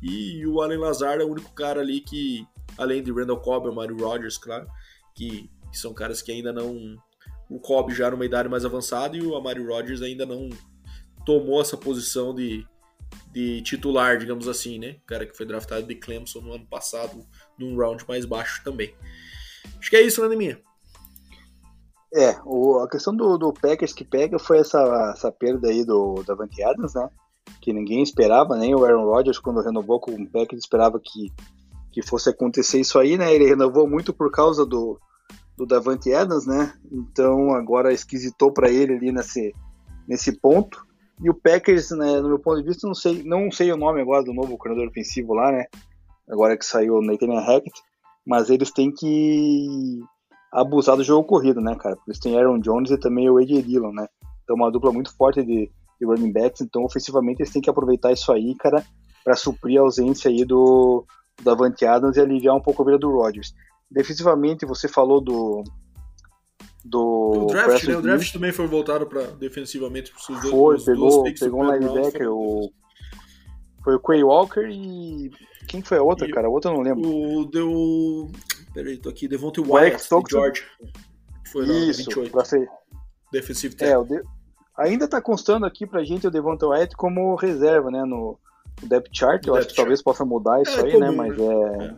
[0.00, 3.74] E o Allen Lazard é o único cara ali que, além de Randall Cobb e
[3.74, 4.68] Mario Rogers, claro,
[5.16, 6.96] que, que são caras que ainda não
[7.50, 10.50] o Cobb já numa idade mais avançada e o Amari Rodgers ainda não
[11.24, 12.64] tomou essa posição de,
[13.38, 14.96] de titular, digamos assim, né?
[15.00, 17.24] O cara que foi draftado de Clemson no ano passado,
[17.56, 18.92] num round mais baixo também.
[19.78, 20.60] Acho que é isso, né, minha?
[22.12, 26.24] É, o, a questão do, do Packers que pega foi essa, essa perda aí do
[26.26, 27.08] Davante Adams, né?
[27.60, 31.32] Que ninguém esperava, nem o Aaron Rodgers, quando renovou com o Packers, esperava que,
[31.92, 33.32] que fosse acontecer isso aí, né?
[33.32, 34.98] Ele renovou muito por causa do,
[35.56, 36.74] do Davante Adams, né?
[36.90, 39.54] Então agora esquisitou para ele ali nesse,
[40.08, 40.87] nesse ponto.
[41.22, 44.00] E o Packers, né, no meu ponto de vista, não sei, não sei o nome
[44.00, 45.64] agora do novo coordenador ofensivo lá, né?
[46.28, 47.80] Agora que saiu o Nathan Hackett,
[48.26, 50.00] mas eles têm que
[50.52, 51.96] abusar do jogo corrido, né, cara?
[52.06, 54.06] Eles têm Aaron Jones e também o AJ Dillon, né?
[54.44, 58.12] Então uma dupla muito forte de, de running backs, então ofensivamente eles têm que aproveitar
[58.12, 58.84] isso aí, cara,
[59.24, 61.04] para suprir a ausência aí do,
[61.36, 63.52] do Davante Adams e aliviar um pouco a vida do Rodgers.
[63.90, 65.64] Defensivamente, você falou do.
[66.88, 67.96] Do, draft, né?
[67.96, 72.72] O draft também foi voltado para defensivamente para os Foi, pegou, pegou um linebacker, o.
[73.84, 75.30] Foi o Quay Walker e.
[75.66, 76.46] Quem foi a outra, e cara?
[76.46, 77.08] A outra eu não lembro.
[77.08, 78.30] O deu.
[78.72, 79.28] Peraí, tô aqui.
[79.28, 80.64] Devontae Wyatt, de George.
[81.52, 82.30] Foi lá, Isso, 28.
[82.30, 82.68] Pra ser...
[83.32, 83.76] Defensive.
[83.80, 84.22] É, o de...
[84.76, 88.04] Ainda tá constando aqui pra gente o Devontae Wyatt como reserva, né?
[88.04, 88.38] No,
[88.82, 89.46] depth chart.
[89.46, 91.10] Eu acho que talvez possa mudar isso é, aí, né?
[91.10, 91.96] Mas é...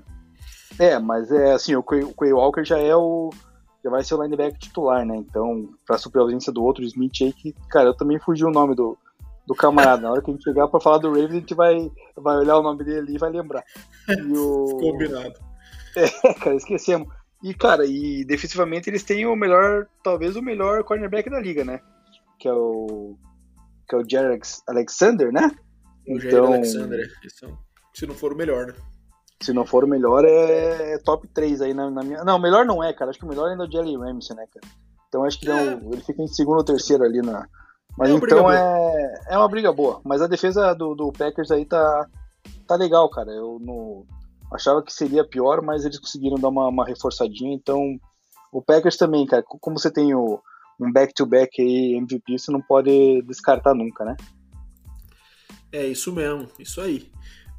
[0.79, 0.93] é.
[0.93, 0.99] é.
[0.99, 3.31] mas é assim, o Quay Walker já é o.
[3.83, 5.17] Já vai ser o linebacker titular, né?
[5.17, 8.51] Então, pra suprir a ausência do outro Smith aí, que, cara, eu também fugi o
[8.51, 8.97] nome do,
[9.47, 10.03] do camarada.
[10.03, 12.59] Na hora que a gente chegar pra falar do Ravens, a gente vai, vai olhar
[12.59, 13.65] o nome dele ali e vai lembrar.
[14.09, 14.77] E o...
[14.81, 15.35] Combinado.
[15.97, 17.09] É, cara, esquecemos.
[17.43, 21.81] E, cara, e defensivamente eles têm o melhor, talvez o melhor cornerback da liga, né?
[22.39, 23.17] Que é o.
[23.89, 25.51] Que é o Jared Alexander, né?
[26.07, 27.49] O então, Alexander, é,
[27.95, 28.75] se não for o melhor, né?
[29.43, 32.25] Se não for o melhor, é, é top 3 aí na, na, minha.
[32.25, 33.11] Não, melhor não é, cara.
[33.11, 34.67] Acho que o melhor ainda é o Jelly Ramsey, né, cara?
[35.09, 35.73] Então acho que é.
[35.73, 37.49] ele fica em segundo ou terceiro ali na.
[37.99, 40.01] Mas é então é, é uma briga boa.
[40.05, 42.07] Mas a defesa do, do Packers aí tá,
[42.67, 43.31] tá legal, cara.
[43.33, 44.07] Eu no,
[44.53, 47.55] achava que seria pior, mas eles conseguiram dar uma, uma reforçadinha.
[47.55, 47.99] Então,
[48.53, 50.41] o Packers também, cara, como você tem o,
[50.81, 54.17] um back-to-back aí, MVP, você não pode descartar nunca, né?
[55.73, 57.11] É isso mesmo, isso aí.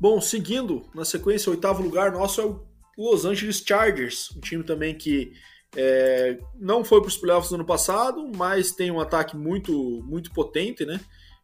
[0.02, 2.66] Bom, seguindo, na sequência, o oitavo lugar nosso é o
[2.98, 5.32] Los Angeles Chargers, um time também que
[5.76, 10.34] é, não foi para os playoffs no ano passado, mas tem um ataque muito, muito
[10.34, 11.00] potente, né?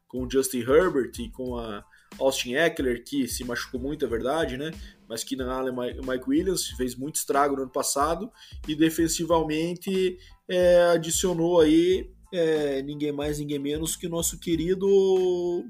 [0.08, 1.86] Com o Justin Herbert e com a
[2.17, 4.72] Austin Eckler, que se machucou muito, é verdade, né?
[5.08, 8.32] Mas que na Allen Mike Williams fez muito estrago no ano passado
[8.67, 10.17] e defensivamente
[10.50, 15.63] é, adicionou aí é, ninguém mais, ninguém menos que o nosso querido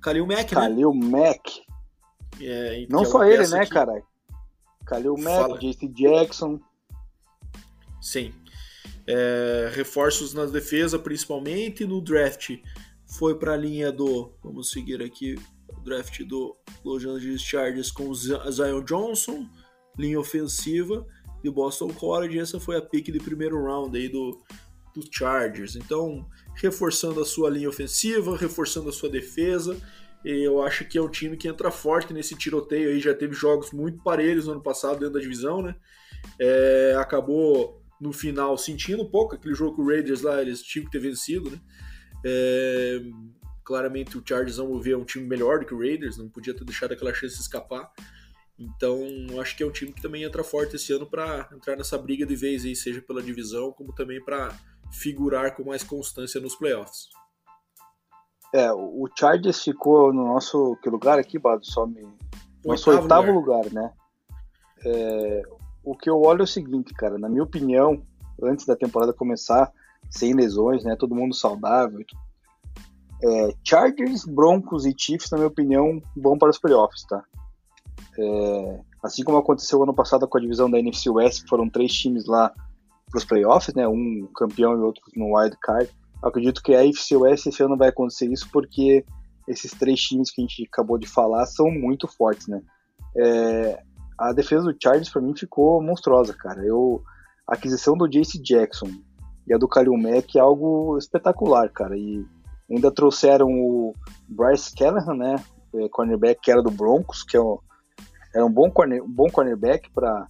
[0.00, 0.60] Kalil Mack, né?
[0.60, 1.71] Kalil Mack.
[2.40, 3.70] É, Não só ele, né, que...
[3.72, 4.02] cara?
[4.84, 6.60] Kalil Mack, JC Jackson.
[8.00, 8.32] Sim.
[9.06, 12.50] É, reforços na defesa, principalmente no draft
[13.12, 15.34] foi para a linha do, vamos seguir aqui,
[15.68, 19.46] o draft do Los Angeles Chargers com Zion Johnson,
[19.98, 21.06] linha ofensiva
[21.42, 24.40] de Boston College, essa foi a pick de primeiro round aí do,
[24.94, 25.76] do Chargers.
[25.76, 29.76] Então, reforçando a sua linha ofensiva, reforçando a sua defesa,
[30.24, 33.72] eu acho que é um time que entra forte nesse tiroteio aí, já teve jogos
[33.72, 35.74] muito parelhos no ano passado dentro da divisão, né?
[36.38, 40.84] É, acabou no final sentindo um pouco aquele jogo com o Raiders lá, eles tinham
[40.84, 41.60] que ter vencido, né?
[42.24, 43.00] É,
[43.64, 46.54] claramente o Chargers, vamos ver, é um time melhor do que o Raiders, não podia
[46.54, 47.90] ter deixado aquela chance escapar.
[48.58, 49.04] Então,
[49.40, 52.24] acho que é um time que também entra forte esse ano para entrar nessa briga
[52.24, 54.56] de vez aí, seja pela divisão, como também para
[54.92, 57.08] figurar com mais constância nos playoffs.
[58.54, 62.02] É, o Chargers ficou no nosso que lugar aqui, Bado, só me.
[62.64, 63.64] Nosso oitavo, oitavo lugar.
[63.64, 63.92] lugar, né?
[64.84, 65.42] É,
[65.82, 68.02] o que eu olho é o seguinte, cara, na minha opinião,
[68.42, 69.72] antes da temporada começar,
[70.10, 70.96] sem lesões, né?
[70.96, 72.00] Todo mundo saudável.
[73.24, 77.24] É, Chargers, Broncos e Chiefs, na minha opinião, vão para os playoffs, tá?
[78.18, 82.26] É, assim como aconteceu ano passado com a divisão da NFC West, foram três times
[82.26, 82.52] lá
[83.10, 83.86] para os playoffs, né?
[83.88, 85.90] Um campeão e outro no wild card.
[86.22, 89.04] Acredito que a NFC West esse ano vai acontecer isso porque
[89.48, 92.62] esses três times que a gente acabou de falar são muito fortes, né?
[93.16, 93.82] É,
[94.18, 96.64] a defesa do Chargers para mim ficou monstruosa, cara.
[96.64, 97.02] Eu
[97.46, 98.88] a aquisição do Jace Jackson,
[99.46, 101.96] e a do Kalil Mack é algo espetacular, cara.
[101.96, 102.24] E
[102.70, 103.92] ainda trouxeram o
[104.28, 105.36] Bryce Callahan, né?
[105.74, 107.58] É, cornerback que era do Broncos, que é um,
[108.34, 110.28] era um bom, corner, um bom cornerback para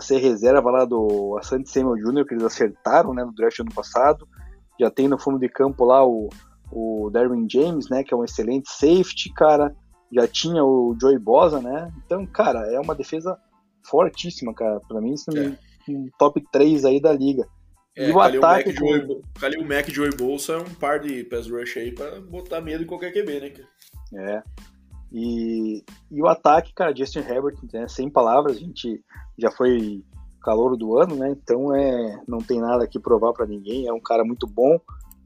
[0.00, 4.28] ser reserva lá do Asante Samuel Jr., que eles acertaram né, no draft ano passado.
[4.82, 6.28] Já tem no fundo de campo lá o,
[6.72, 8.02] o Darwin James, né?
[8.02, 9.72] Que é um excelente safety, cara.
[10.12, 11.92] Já tinha o Joey Bosa, né?
[12.04, 13.38] Então, cara, é uma defesa
[13.84, 14.80] fortíssima, cara.
[14.80, 15.56] Para mim, isso é
[15.88, 17.46] um top 3 aí da liga.
[17.96, 18.70] É, e o ataque.
[18.70, 18.86] Mac, com...
[18.88, 22.60] Joey, Kalil Mac e Joey Bolsa é um par de pass rush aí pra botar
[22.60, 23.68] medo em qualquer QB, né, cara?
[24.14, 24.42] É.
[25.12, 29.00] E, e o ataque, cara, Justin Herbert, né, sem palavras, a gente
[29.38, 30.02] já foi
[30.42, 31.30] calor do ano, né?
[31.30, 33.86] Então é, não tem nada aqui provar para ninguém.
[33.86, 34.78] É um cara muito bom.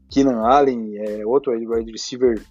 [0.09, 2.41] Keenan Allen é outro wide receiver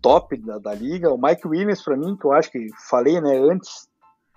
[0.00, 1.12] top da, da liga.
[1.12, 3.88] O Mike Williams, para mim, que eu acho que falei né, antes,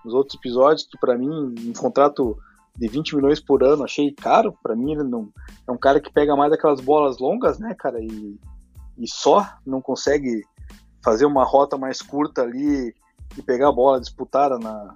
[0.04, 2.38] nos outros episódios, que para mim, um contrato
[2.78, 4.54] de 20 milhões por ano, achei caro.
[4.62, 5.30] Para mim, ele não
[5.68, 8.40] é um cara que pega mais aquelas bolas longas, né, cara, e,
[8.98, 10.44] e só não consegue
[11.04, 12.94] fazer uma rota mais curta ali
[13.38, 14.96] e pegar a bola disputada na,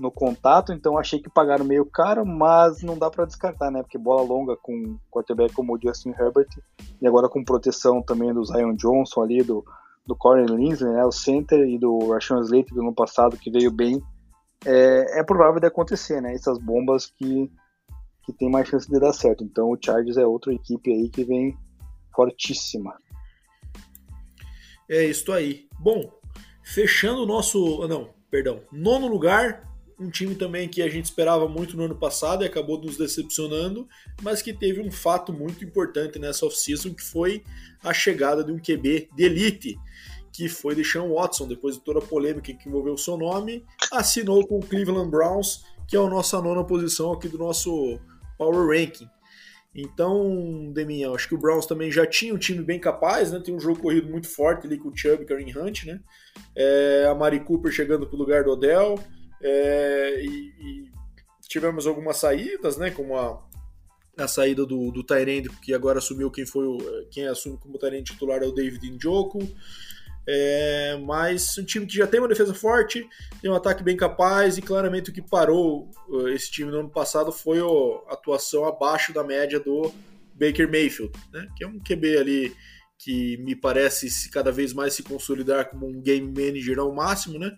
[0.00, 0.72] no contato.
[0.72, 4.56] Então, achei que pagaram meio caro, mas não dá para descartar, né, porque bola longa
[4.56, 6.48] com quarterback como o Justin Herbert
[7.00, 9.64] e agora com proteção também do Zion Johnson ali, do,
[10.06, 13.70] do Corey Linsley, né, o center, e do Rashawn Slater do ano passado, que veio
[13.70, 14.02] bem,
[14.64, 16.34] é, é provável de acontecer, né?
[16.34, 17.50] Essas bombas que,
[18.24, 19.44] que tem mais chance de dar certo.
[19.44, 21.56] Então o Chargers é outra equipe aí que vem
[22.14, 22.94] fortíssima.
[24.88, 25.68] É isso aí.
[25.78, 26.02] Bom,
[26.64, 27.82] fechando o nosso.
[27.82, 28.60] Ah, não, perdão.
[28.72, 29.69] Nono lugar,
[30.00, 33.86] um time também que a gente esperava muito no ano passado e acabou nos decepcionando,
[34.22, 37.44] mas que teve um fato muito importante nessa off-season, que foi
[37.84, 39.78] a chegada de um QB de elite
[40.32, 44.46] que foi Deshaun Watson, depois de toda a polêmica que envolveu o seu nome, assinou
[44.46, 47.98] com o Cleveland Browns, que é a nossa nona posição aqui do nosso
[48.38, 49.08] Power Ranking.
[49.74, 53.40] Então, Deminha, acho que o Browns também já tinha um time bem capaz, né?
[53.40, 56.00] Tem um jogo corrido muito forte ali com o Chubb e Karen Hunt, né?
[56.56, 58.98] É, a Mari Cooper chegando para o lugar do Odell.
[59.42, 60.90] É, e, e,
[61.48, 62.90] tivemos algumas saídas, né?
[62.90, 63.42] Como a,
[64.16, 66.66] a saída do, do Tyrande, que agora assumiu quem foi
[67.10, 69.40] quem assume como Tyrande titular é o David Njoku.
[70.28, 73.08] É, mas um time que já tem uma defesa forte,
[73.40, 76.90] tem um ataque bem capaz e claramente o que parou uh, esse time no ano
[76.90, 79.92] passado foi a atuação abaixo da média do
[80.34, 81.48] Baker Mayfield, né?
[81.56, 82.56] que é um QB ali
[82.96, 87.38] que me parece se cada vez mais se consolidar como um game manager ao máximo,
[87.38, 87.50] né?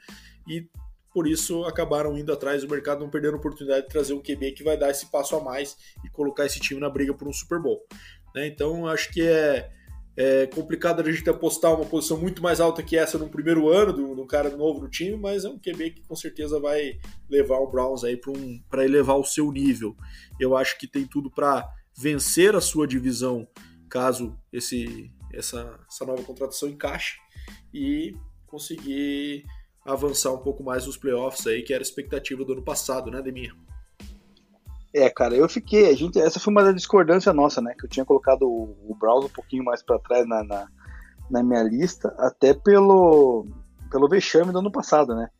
[0.48, 0.68] E
[1.12, 4.52] por isso acabaram indo atrás do mercado, não perdendo a oportunidade de trazer um QB
[4.52, 7.32] que vai dar esse passo a mais e colocar esse time na briga por um
[7.32, 7.80] Super Bowl.
[8.34, 8.46] Né?
[8.46, 9.70] Então acho que é
[10.16, 13.92] é complicado a gente apostar uma posição muito mais alta que essa no primeiro ano
[13.92, 16.98] do, do cara novo no time, mas é um QB que com certeza vai
[17.30, 19.96] levar o Browns aí para um, elevar o seu nível.
[20.38, 23.48] Eu acho que tem tudo para vencer a sua divisão
[23.88, 27.16] caso esse, essa, essa nova contratação encaixe
[27.72, 28.14] e
[28.46, 29.44] conseguir
[29.84, 33.20] avançar um pouco mais nos playoffs aí, que era a expectativa do ano passado, né,
[33.20, 33.54] Demir?
[34.94, 35.88] É, cara, eu fiquei.
[35.88, 37.74] A gente, essa foi uma da discordância nossa, né?
[37.78, 40.68] Que eu tinha colocado o, o Browns um pouquinho mais para trás na, na,
[41.30, 43.46] na, minha lista, até pelo,
[43.90, 45.30] pelo vexame do ano passado, né?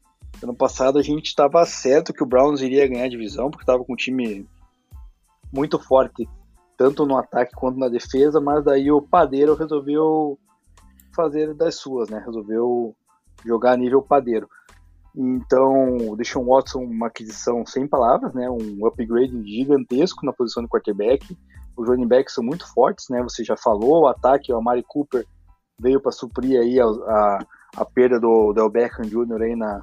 [0.42, 3.84] Ano passado a gente estava certo que o Browns iria ganhar a divisão, porque estava
[3.84, 4.48] com um time
[5.52, 6.26] muito forte,
[6.78, 10.38] tanto no ataque quanto na defesa, mas daí o padeiro resolveu
[11.14, 12.22] fazer das suas, né?
[12.24, 12.96] Resolveu
[13.44, 14.48] jogar a nível padeiro.
[15.14, 18.48] Então, o Deshaun Watson, uma aquisição sem palavras, né?
[18.48, 21.36] Um upgrade gigantesco na posição de quarterback.
[21.76, 23.22] Os running backs são muito fortes, né?
[23.22, 25.26] Você já falou, o ataque, o Amari Cooper
[25.78, 27.38] veio para suprir aí a, a,
[27.78, 29.42] a, perda do Del Beckham Jr.
[29.42, 29.82] aí na,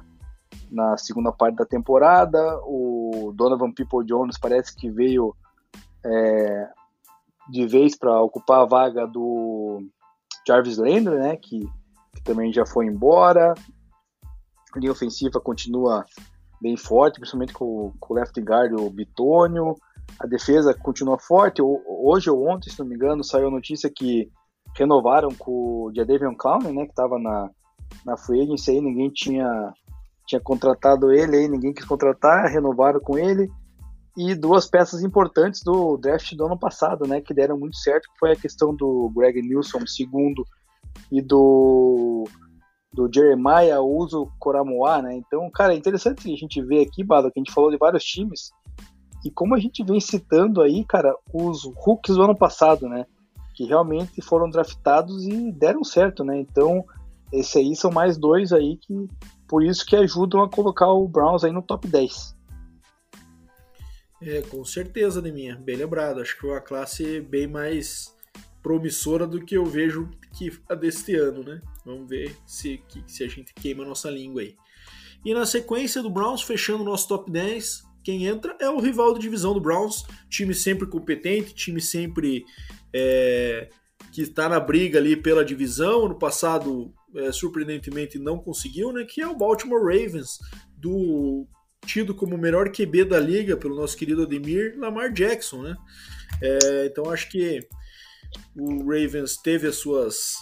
[0.70, 2.60] na segunda parte da temporada.
[2.64, 5.34] O Donovan People Jones parece que veio
[6.04, 6.68] é,
[7.50, 9.80] de vez para ocupar a vaga do
[10.46, 11.36] Jarvis Landry, né?
[11.36, 11.68] Que,
[12.20, 13.54] que também já foi embora.
[14.74, 16.04] A linha ofensiva continua
[16.60, 19.74] bem forte, principalmente com, com o left guard, o Bitônio.
[20.18, 21.62] A defesa continua forte.
[21.62, 24.30] Hoje ou ontem, se não me engano, saiu a notícia que
[24.76, 27.50] renovaram com o Jadavion Clown, né, que estava na,
[28.04, 29.72] na free agency aí, ninguém tinha,
[30.26, 33.50] tinha contratado ele aí, ninguém quis contratar, renovaram com ele.
[34.16, 38.18] E duas peças importantes do draft do ano passado, né, que deram muito certo, que
[38.18, 40.44] foi a questão do Greg Nilsson, segundo,
[41.10, 42.24] e do
[42.92, 45.14] do Jeremiah Uso Coramoa, né?
[45.14, 48.02] Então, cara, é interessante a gente ver aqui, Bado, que a gente falou de vários
[48.02, 48.50] times,
[49.24, 53.06] e como a gente vem citando aí, cara, os rookies do ano passado, né?
[53.54, 56.38] Que realmente foram draftados e deram certo, né?
[56.40, 56.84] Então,
[57.32, 59.06] esse aí são mais dois aí que,
[59.46, 62.34] por isso que ajudam a colocar o Browns aí no top 10.
[64.22, 65.56] É, com certeza, Neminha.
[65.56, 66.20] Bem lembrado.
[66.20, 68.14] Acho que foi uma classe bem mais
[68.62, 71.60] promissora do que eu vejo que a deste ano, né?
[71.84, 74.56] Vamos ver se, se a gente queima a nossa língua aí.
[75.24, 79.12] E na sequência do Browns, fechando o nosso top 10, quem entra é o rival
[79.12, 82.44] da divisão do Browns, time sempre competente, time sempre
[82.92, 83.68] é,
[84.12, 86.08] que está na briga ali pela divisão.
[86.08, 89.04] No passado, é, surpreendentemente, não conseguiu, né?
[89.04, 90.38] Que é o Baltimore Ravens,
[90.76, 91.46] do
[91.84, 95.76] tido como o melhor QB da liga pelo nosso querido Ademir Lamar Jackson, né?
[96.42, 97.66] É, então acho que
[98.56, 100.34] o Ravens teve as suas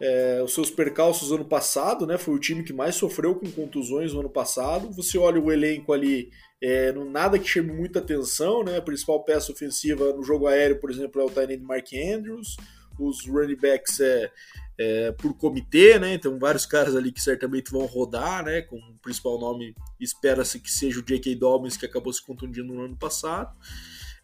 [0.00, 2.16] é, os seus percalços ano passado, né?
[2.16, 4.90] Foi o time que mais sofreu com contusões no ano passado.
[4.92, 6.30] Você olha o elenco ali,
[6.62, 8.76] é, não, nada que chame muita atenção, né?
[8.76, 12.56] A principal peça ofensiva no jogo aéreo, por exemplo, é o Tyrande Mark Andrews.
[12.98, 14.30] Os running backs é,
[14.78, 16.14] é, por comitê, né?
[16.14, 18.62] Então vários caras ali que certamente vão rodar, né?
[18.62, 21.34] Com o principal nome espera-se que seja o J.K.
[21.34, 23.56] Dobbins, que acabou se contundindo no ano passado.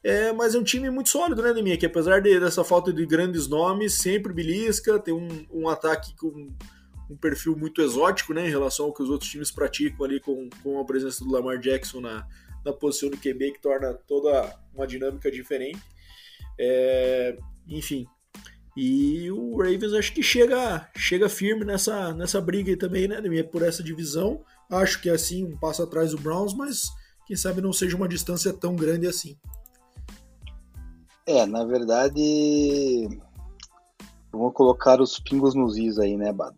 [0.04, 1.78] É, mas é um time muito sólido, né, Neminha?
[1.78, 6.52] Que apesar de, dessa falta de grandes nomes, sempre belisca, tem um, um ataque com
[7.10, 10.48] um perfil muito exótico, né, em relação ao que os outros times praticam ali com,
[10.62, 12.26] com a presença do Lamar Jackson na,
[12.64, 15.80] na posição do QB, que torna toda uma dinâmica diferente.
[16.58, 17.36] É,
[17.66, 18.06] enfim,
[18.76, 23.62] E o Ravens acho que chega, chega firme nessa, nessa briga aí também, né, por
[23.62, 24.44] essa divisão.
[24.70, 26.90] Acho que é assim, um passo atrás do Browns, mas
[27.26, 29.38] quem sabe não seja uma distância tão grande assim.
[31.26, 33.08] É, na verdade,
[34.30, 36.56] vamos colocar os pingos nos is aí, né, Bado?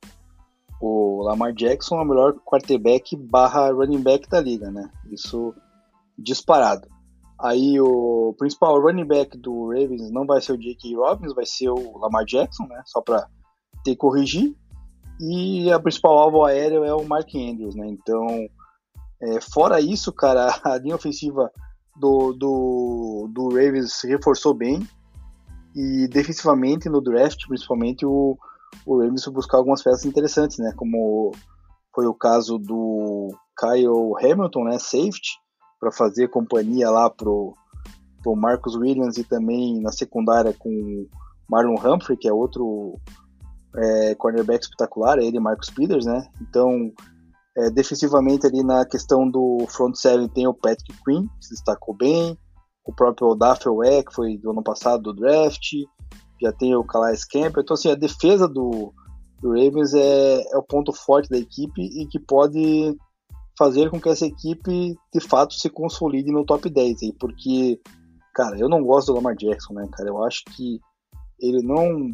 [0.80, 4.90] O Lamar Jackson é o melhor quarterback barra running back da liga, né?
[5.10, 5.54] Isso
[6.18, 6.88] disparado.
[7.38, 10.96] Aí o principal running back do Ravens não vai ser o J.K.
[10.96, 12.82] Robbins, vai ser o Lamar Jackson, né?
[12.86, 13.28] Só para
[13.84, 14.56] ter que corrigir.
[15.20, 17.86] E a principal alvo aéreo é o Mark Andrews, né?
[17.88, 18.26] Então,
[19.22, 21.50] é, fora isso, cara, a linha ofensiva
[21.99, 24.86] do, do, do Ravens se reforçou bem.
[25.74, 28.36] E defensivamente, no draft, principalmente, o,
[28.86, 30.72] o Ravens buscar algumas peças interessantes, né?
[30.76, 31.32] Como
[31.94, 33.28] foi o caso do
[33.59, 34.78] Kyle Hamilton, né?
[34.78, 35.38] Safety
[35.78, 37.55] para fazer companhia lá pro,
[38.22, 41.07] pro Marcus Williams e também na secundária com
[41.49, 42.99] Marlon Humphrey, que é outro
[43.76, 46.26] é, cornerback espetacular, ele e Marcus Peters, né?
[46.40, 46.92] Então,
[47.57, 51.94] é, defensivamente ali na questão do front seven tem o Patrick Quinn, que se destacou
[51.94, 52.38] bem,
[52.84, 55.72] o próprio Odafe E, que foi do ano passado do draft,
[56.40, 58.92] já tem o Calais Campbell, então assim, a defesa do,
[59.40, 62.94] do Ravens é, é o ponto forte da equipe e que pode
[63.59, 67.80] fazer com que essa equipe de fato se consolide no top 10 aí, porque,
[68.34, 70.11] cara, eu não gosto do Lamar Jackson, né, cara?
[70.11, 70.78] Eu acho que
[71.40, 72.11] ele não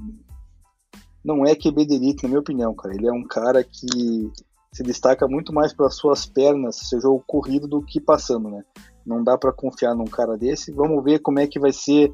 [1.25, 1.87] não é QB
[2.23, 2.95] na minha opinião, cara.
[2.95, 4.31] Ele é um cara que
[4.73, 8.65] se destaca muito mais pelas suas pernas, seu jogo corrido, do que passando, né?
[9.05, 10.73] Não dá para confiar num cara desse.
[10.73, 12.13] Vamos ver como é que vai ser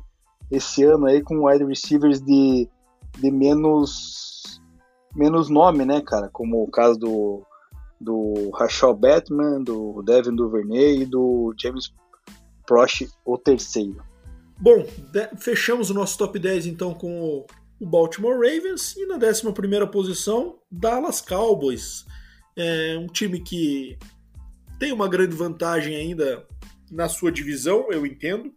[0.51, 2.69] esse ano aí com wide receivers de,
[3.19, 4.61] de menos
[5.15, 6.29] menos nome, né, cara?
[6.33, 7.43] Como o caso do
[8.01, 11.93] do Rachel Batman, do Devin Duvernay e do James
[12.65, 14.01] Prost, o terceiro.
[14.61, 14.85] Bom,
[15.37, 17.45] fechamos o nosso top 10 então com
[17.81, 22.05] o Baltimore Ravens e na 11 posição, Dallas Cowboys.
[22.61, 23.97] É um time que
[24.81, 26.45] tem uma grande vantagem ainda
[26.91, 28.53] na sua divisão, eu entendo.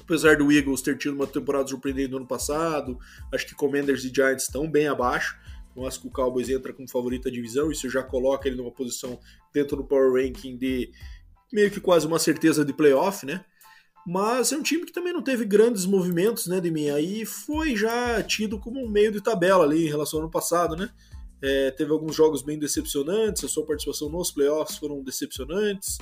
[0.00, 2.96] Apesar do Eagles ter tido uma temporada surpreendente no ano passado,
[3.32, 5.36] acho que Commanders e Giants estão bem abaixo.
[5.76, 8.70] Eu acho que o Cowboys entra como favorito da divisão, isso já coloca ele numa
[8.70, 9.18] posição
[9.52, 10.92] dentro do Power Ranking de
[11.52, 13.44] meio que quase uma certeza de playoff, né?
[14.06, 16.90] Mas é um time que também não teve grandes movimentos, né, de mim.
[16.90, 20.76] Aí foi já tido como um meio de tabela ali em relação ao ano passado,
[20.76, 20.88] né?
[21.42, 25.98] É, teve alguns jogos bem decepcionantes, a sua participação nos playoffs foram decepcionantes.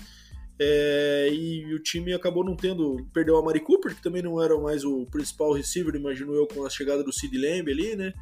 [0.59, 3.05] É, e o time acabou não tendo.
[3.13, 6.65] Perdeu a Mari Cooper, que também não era mais o principal receiver, imagino eu, com
[6.65, 8.15] a chegada do Sid Lamb ali, né?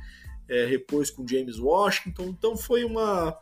[0.49, 2.27] é, repôs com James Washington.
[2.27, 3.37] Então foi uma,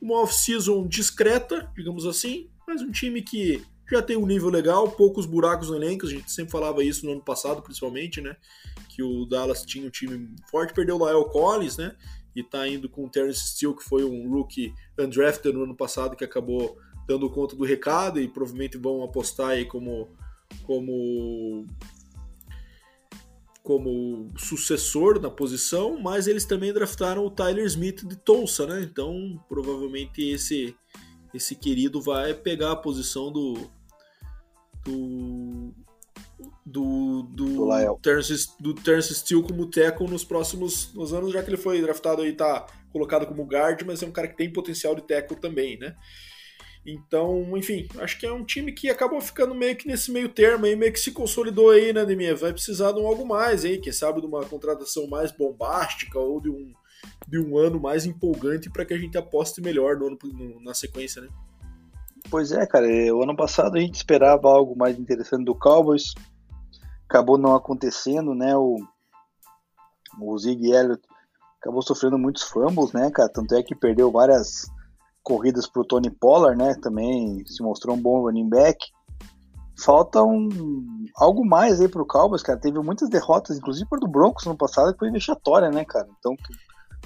[0.00, 5.26] uma off-season discreta, digamos assim, mas um time que já tem um nível legal, poucos
[5.26, 8.36] buracos no elenco, a gente sempre falava isso no ano passado, principalmente, né?
[8.88, 11.94] Que o Dallas tinha um time forte, perdeu o Lyle Collins, né?
[12.36, 16.14] E tá indo com o Terence Steele, que foi um rookie undrafted no ano passado,
[16.14, 16.76] que acabou
[17.08, 20.08] dando conta do recado e provavelmente vão apostar aí como,
[20.64, 21.66] como
[23.62, 28.80] como sucessor na posição, mas eles também draftaram o Tyler Smith de Tulsa, né?
[28.80, 30.76] Então, provavelmente esse
[31.34, 33.68] esse querido vai pegar a posição do
[34.84, 35.74] do
[36.66, 41.48] do, do, do, Terence, do Terence Steele como tackle nos próximos nos anos, já que
[41.48, 44.92] ele foi draftado e tá colocado como guard, mas é um cara que tem potencial
[44.96, 45.94] de tackle também, né?
[46.84, 50.66] Então, enfim, acho que é um time que acabou ficando meio que nesse meio termo
[50.66, 52.36] aí, meio que se consolidou aí, né, Demir?
[52.36, 56.40] Vai precisar de um algo mais aí, quem sabe de uma contratação mais bombástica ou
[56.40, 56.72] de um,
[57.28, 60.74] de um ano mais empolgante para que a gente aposte melhor no ano, no, na
[60.74, 61.28] sequência, né?
[62.30, 66.12] Pois é, cara, o ano passado a gente esperava algo mais interessante do Cowboys,
[67.08, 68.56] acabou não acontecendo, né?
[68.56, 68.76] O,
[70.20, 71.02] o Zig Elliott
[71.60, 73.28] acabou sofrendo muitos fumbles, né, cara?
[73.28, 74.66] Tanto é que perdeu várias
[75.22, 76.74] corridas para o Tony Pollard, né?
[76.74, 78.78] Também se mostrou um bom running back.
[79.78, 80.48] Falta um,
[81.16, 82.58] algo mais aí para o Cowboys, cara.
[82.58, 86.08] Teve muitas derrotas, inclusive por do Broncos no passado, que foi vexatória, né, cara?
[86.18, 86.34] Então,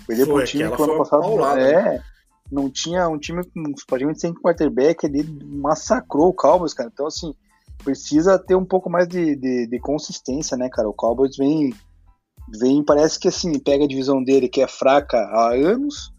[0.07, 1.25] perder para o time que ano passado
[1.59, 2.05] é, né?
[2.51, 6.91] não tinha um time com praticamente sem quarterback, ele massacrou o Cowboys, cara.
[6.93, 7.35] Então, assim,
[7.83, 10.89] precisa ter um pouco mais de, de, de consistência, né, cara?
[10.89, 11.75] O Cowboys vem,
[12.59, 16.13] vem, parece que assim, pega a divisão dele que é fraca há anos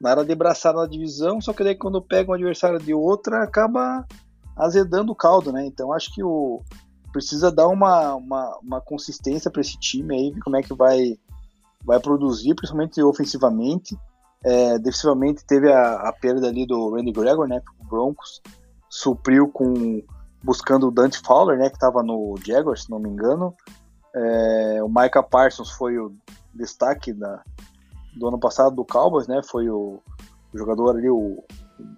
[0.00, 4.06] nada de braçar na divisão, só que daí quando pega um adversário de outra, acaba
[4.56, 5.66] azedando o caldo, né?
[5.66, 6.62] Então acho que o
[7.12, 11.16] precisa dar uma, uma, uma consistência para esse time aí, ver como é que vai,
[11.82, 13.96] vai produzir, principalmente ofensivamente.
[14.44, 17.62] É, defensivamente teve a, a, perda ali do Randy Gregor, né?
[17.80, 18.42] O Broncos
[18.90, 20.02] supriu com
[20.46, 21.68] buscando o Dante Fowler, né?
[21.68, 23.52] Que estava no Jaguars, se não me engano.
[24.14, 26.14] É, o Micah Parsons foi o
[26.54, 27.42] destaque da,
[28.16, 29.40] do ano passado do Cowboys, né?
[29.42, 30.00] Foi o,
[30.54, 31.44] o jogador ali, o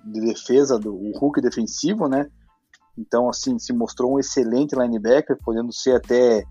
[0.06, 2.26] de defesa, do, o Hulk defensivo, né?
[2.96, 6.42] Então, assim, se mostrou um excelente linebacker, podendo ser até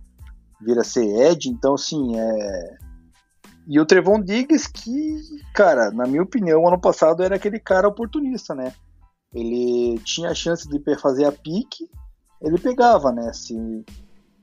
[0.62, 1.50] vir a ser Ed.
[1.50, 2.78] Então, assim, é.
[3.68, 5.18] E o Trevon Diggs, que,
[5.54, 8.72] cara, na minha opinião, ano passado era aquele cara oportunista, né?
[9.34, 11.90] Ele tinha a chance de fazer a pique,
[12.42, 13.30] ele pegava, né?
[13.30, 13.84] Assim,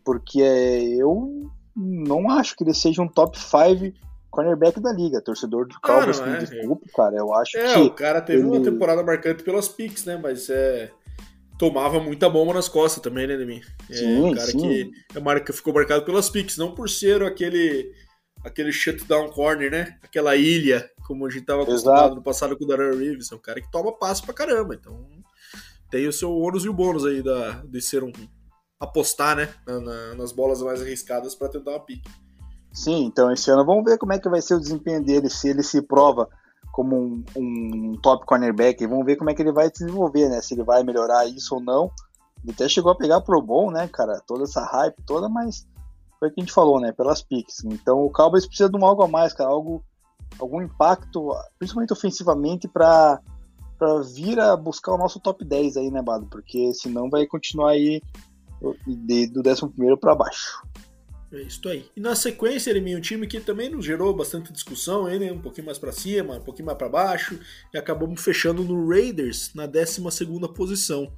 [0.05, 3.97] porque eu não acho que ele seja um top 5
[4.35, 5.23] cornerback da liga.
[5.23, 6.39] Torcedor do Cowboys, ah, é.
[6.39, 7.17] desculpa, cara.
[7.17, 7.81] Eu acho é, que.
[7.81, 8.49] o cara teve ele...
[8.49, 10.19] uma temporada marcante pelas picks, né?
[10.21, 10.91] Mas é.
[11.57, 13.63] Tomava muita bomba nas costas também, né, Demi?
[13.89, 14.59] É sim, um cara sim.
[14.59, 17.93] que é marca, ficou marcado pelas picks, não por ser aquele
[18.45, 19.97] aquele shutdown corner, né?
[20.03, 23.31] Aquela ilha, como a gente tava acostumado no passado com o Darren Reeves.
[23.31, 24.75] É um cara que toma passo pra caramba.
[24.75, 25.07] Então
[25.91, 28.13] tem o seu ônus e o bônus aí da, de ser um.
[28.81, 29.49] apostar, né?
[29.67, 32.11] Na, na, nas bolas mais arriscadas para tentar uma pique.
[32.73, 35.49] Sim, então esse ano vamos ver como é que vai ser o desempenho dele, se
[35.49, 36.29] ele se prova
[36.73, 40.43] como um, um top cornerback, vamos ver como é que ele vai se desenvolver, né?
[40.43, 41.89] Se ele vai melhorar isso ou não.
[42.43, 44.21] Ele até chegou a pegar pro bom, né, cara?
[44.27, 45.69] Toda essa hype toda, mas
[46.19, 46.91] foi o que a gente falou, né?
[46.91, 47.63] Pelas picks.
[47.65, 49.85] Então o Cowboys precisa de um algo a mais, cara, algo,
[50.39, 53.21] algum impacto, principalmente ofensivamente, para
[53.79, 56.27] para vir a buscar o nosso top 10 aí, né, Bado?
[56.27, 58.01] Porque senão vai continuar aí
[58.61, 60.63] do 11 para baixo.
[61.33, 61.85] É isso aí.
[61.97, 65.67] E na sequência, ele um time que também nos gerou bastante discussão, ele um pouquinho
[65.67, 67.39] mais para cima, um pouquinho mais para baixo,
[67.73, 70.01] e acabamos fechando no Raiders na 12
[70.55, 71.13] posição.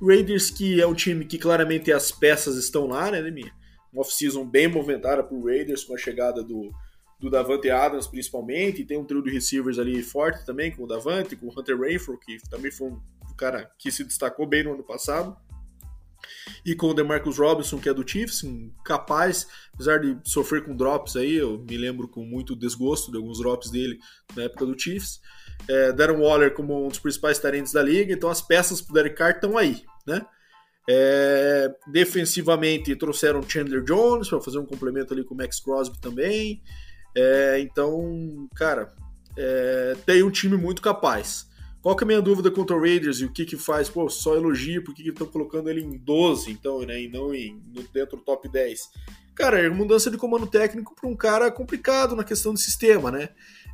[0.00, 3.52] Raiders que é um time que claramente as peças estão lá, né, Leminha?
[3.92, 6.70] Uma off-season bem movimentada pro Raiders com a chegada do,
[7.18, 11.36] do Davante Adams principalmente, tem um trio de receivers ali forte também, com o Davante,
[11.36, 13.00] com o Hunter Renfro, que também foi um
[13.36, 15.36] cara que se destacou bem no ano passado
[16.64, 18.42] e com o DeMarcus Robinson, que é do Chiefs,
[18.84, 23.38] capaz, apesar de sofrer com drops aí, eu me lembro com muito desgosto de alguns
[23.38, 23.98] drops dele
[24.34, 25.20] na época do Chiefs.
[25.68, 29.16] É, Darren Waller como um dos principais talentos da liga, então as peças pro Derek
[29.16, 30.24] Carr estão aí, né?
[30.88, 36.62] É, defensivamente trouxeram Chandler Jones para fazer um complemento ali com o Max Crosby também.
[37.16, 38.92] É, então, cara,
[39.36, 41.46] é, tem um time muito capaz.
[41.80, 43.88] Qual que é a minha dúvida contra o Raiders e o que que faz?
[43.88, 47.62] Pô, só elogio, por que estão colocando ele em 12, então, né, e não em,
[47.92, 48.90] dentro do top 10?
[49.34, 53.28] Cara, é mudança de comando técnico para um cara complicado na questão do sistema, né?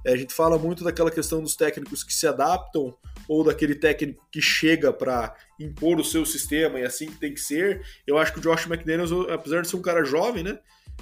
[0.04, 2.94] É, a gente fala muito daquela questão dos técnicos que se adaptam
[3.28, 7.40] ou daquele técnico que chega para impor o seu sistema e assim que tem que
[7.40, 7.80] ser.
[8.04, 10.58] Eu acho que o Josh McDaniels, apesar de ser um cara jovem, né?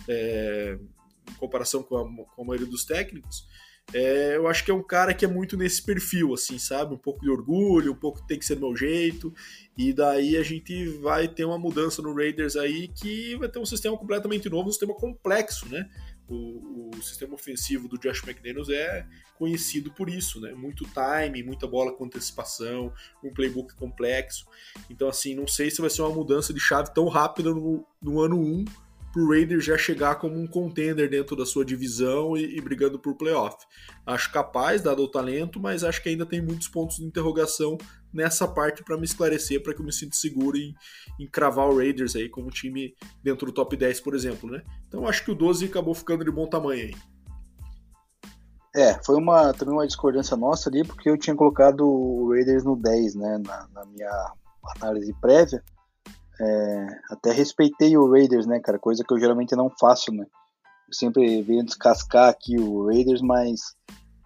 [0.07, 0.79] É,
[1.31, 3.47] em comparação com a, com a maioria dos técnicos,
[3.93, 6.95] é, eu acho que é um cara que é muito nesse perfil, assim, sabe?
[6.95, 9.35] Um pouco de orgulho, um pouco tem que ser do meu jeito.
[9.77, 13.67] E daí a gente vai ter uma mudança no Raiders aí que vai ter um
[13.67, 15.89] sistema completamente novo, um sistema complexo, né?
[16.29, 19.05] O, o sistema ofensivo do Josh McDaniels é
[19.37, 20.53] conhecido por isso, né?
[20.53, 22.93] Muito time, muita bola com antecipação,
[23.25, 24.47] um playbook complexo.
[24.89, 28.21] Então, assim, não sei se vai ser uma mudança de chave tão rápida no, no
[28.21, 28.65] ano 1
[29.13, 32.99] para o Raiders já chegar como um contender dentro da sua divisão e, e, brigando
[32.99, 33.57] por playoff.
[34.07, 37.77] Acho capaz, dado o talento, mas acho que ainda tem muitos pontos de interrogação
[38.13, 40.75] nessa parte para me esclarecer, para que eu me sinta seguro em,
[41.19, 44.63] em cravar o Raiders aí como time dentro do top 10, por exemplo, né?
[44.89, 46.95] Então acho que o 12 acabou ficando de bom tamanho aí.
[48.75, 52.77] É, foi uma, também uma discordância nossa ali, porque eu tinha colocado o Raiders no
[52.77, 54.33] 10, né, na, na minha
[54.77, 55.63] análise prévia,
[56.41, 58.79] é, até respeitei o Raiders, né, cara?
[58.79, 60.25] Coisa que eu geralmente não faço, né?
[60.89, 63.77] Eu sempre venho descascar aqui o Raiders, mas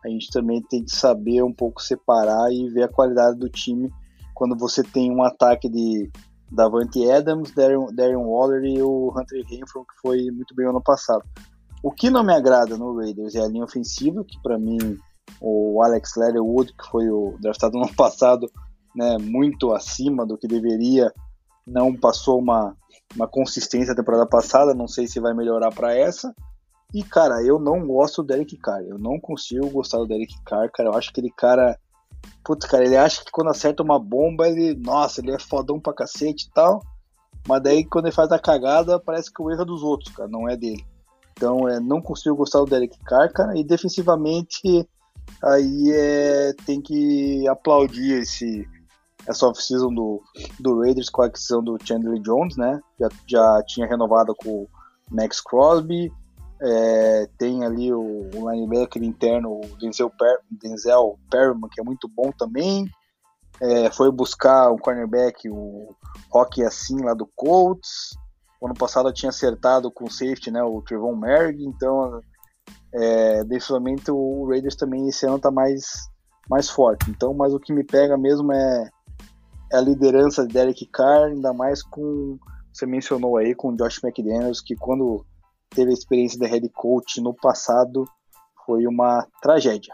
[0.04, 3.90] a gente também tem que saber um pouco separar e ver a qualidade do time
[4.34, 6.10] quando você tem um ataque de
[6.50, 11.24] Davante Adams, Darren, Darren Waller e o Hunter Renfro, que foi muito bem ano passado.
[11.82, 14.98] O que não me agrada no Raiders é a linha ofensiva, que para mim
[15.40, 18.50] o Alex Leatherwood, que foi o draftado no ano passado,
[18.94, 21.12] né, muito acima do que deveria
[21.66, 22.76] não passou uma,
[23.14, 26.34] uma consistência a temporada passada, não sei se vai melhorar para essa.
[26.92, 28.82] E, cara, eu não gosto do Derek Carr.
[28.82, 30.90] Eu não consigo gostar do Derek Carr, cara.
[30.90, 31.76] Eu acho que ele, cara.
[32.44, 34.74] Putz, cara, ele acha que quando acerta uma bomba, ele.
[34.76, 36.80] Nossa, ele é fodão pra cacete e tal.
[37.48, 40.28] Mas daí, quando ele faz a cagada, parece que o erro é dos outros, cara,
[40.28, 40.84] não é dele.
[41.32, 43.58] Então, é, não consigo gostar do Derek Carr, cara.
[43.58, 44.88] E defensivamente,
[45.42, 48.66] aí é, tem que aplaudir esse
[49.26, 50.22] essa off-season do,
[50.60, 52.80] do Raiders com a aquisição do Chandler Jones, né?
[52.98, 54.68] Já, já tinha renovado com o
[55.10, 56.12] Max Crosby.
[56.62, 62.08] É, tem ali o, o linebacker interno, o Denzel, per, Denzel Perriman, que é muito
[62.08, 62.88] bom também.
[63.60, 65.94] É, foi buscar um cornerback, o
[66.30, 68.16] Rocky Assim, lá do Colts.
[68.62, 71.62] Ano passado tinha acertado com o safety, né, o Trevon Merrick.
[71.62, 72.20] Então,
[72.94, 76.08] é, definitivamente o Raiders também esse ano tá mais,
[76.48, 77.10] mais forte.
[77.10, 78.90] Então, mas o que me pega mesmo é, é
[79.74, 82.38] a liderança de Derek Carr, ainda mais com,
[82.72, 85.24] você mencionou aí, com o Josh McDaniels, que quando
[85.70, 88.06] teve a experiência de head coach no passado,
[88.64, 89.92] foi uma tragédia.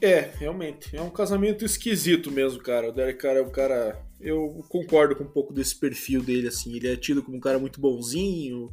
[0.00, 0.96] É, realmente.
[0.96, 2.88] É um casamento esquisito mesmo, cara.
[2.88, 4.00] O Derek Carr é um cara.
[4.20, 6.74] Eu concordo com um pouco desse perfil dele, assim.
[6.74, 8.72] Ele é tido como um cara muito bonzinho,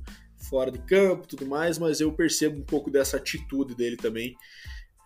[0.50, 4.36] fora de campo tudo mais, mas eu percebo um pouco dessa atitude dele também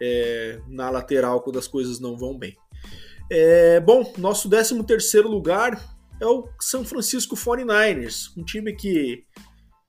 [0.01, 2.55] é, na lateral quando as coisas não vão bem.
[3.29, 5.79] É, bom, nosso 13 terceiro lugar
[6.19, 9.23] é o San Francisco 49ers, um time que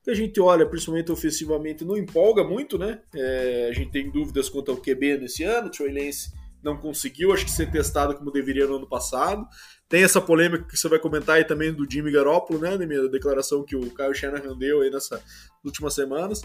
[0.02, 3.00] que a gente olha, principalmente ofensivamente, não empolga muito, né?
[3.14, 5.68] É, a gente tem dúvidas quanto ao QB nesse ano.
[5.68, 6.32] O Troy Lance
[6.62, 9.46] não conseguiu, acho que ser testado como deveria no ano passado.
[9.88, 12.78] Tem essa polêmica que você vai comentar aí também do Jimmy Garoppolo, né?
[12.78, 15.22] Da declaração que o Kyle Shanahan deu aí nessas
[15.64, 16.40] últimas semanas.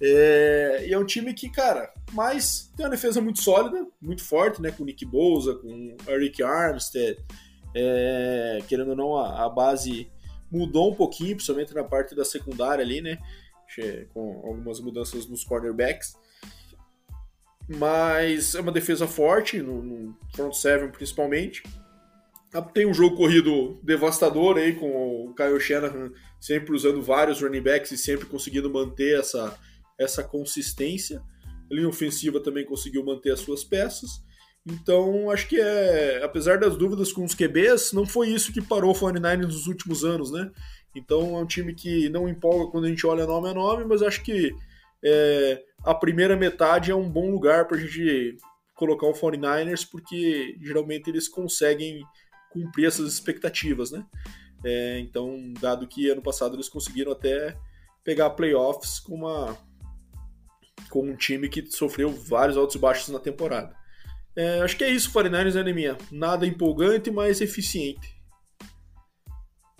[0.00, 4.60] É, e é um time que, cara, mas tem uma defesa muito sólida, muito forte,
[4.60, 4.70] né?
[4.70, 7.18] Com Nick Bosa, com Eric Armstead.
[7.74, 10.10] É, querendo ou não, a, a base
[10.50, 13.18] mudou um pouquinho, principalmente na parte da secundária ali, né?
[14.12, 16.14] Com algumas mudanças nos cornerbacks.
[17.68, 21.62] Mas é uma defesa forte, no, no front seven principalmente.
[22.72, 26.12] Tem um jogo corrido devastador aí, com o Kyle Shanahan
[26.44, 29.58] sempre usando vários running backs e sempre conseguindo manter essa,
[29.98, 31.22] essa consistência.
[31.70, 34.22] A linha ofensiva também conseguiu manter as suas peças.
[34.66, 38.92] Então, acho que é, apesar das dúvidas com os QBs, não foi isso que parou
[38.92, 40.50] o 49 nos últimos anos, né?
[40.96, 44.00] Então, é um time que não empolga quando a gente olha nome a nome, mas
[44.00, 44.54] acho que
[45.04, 48.38] é, a primeira metade é um bom lugar para a gente
[48.74, 52.02] colocar o 49ers, porque geralmente eles conseguem
[52.50, 54.04] cumprir essas expectativas, né?
[54.64, 57.54] É, então, dado que ano passado eles conseguiram até
[58.02, 59.58] pegar playoffs com uma
[60.90, 63.74] com um time que sofreu vários altos e baixos na temporada.
[64.36, 65.96] É, acho que é isso, 49ers, né, minha?
[66.10, 68.14] Nada empolgante, mas eficiente.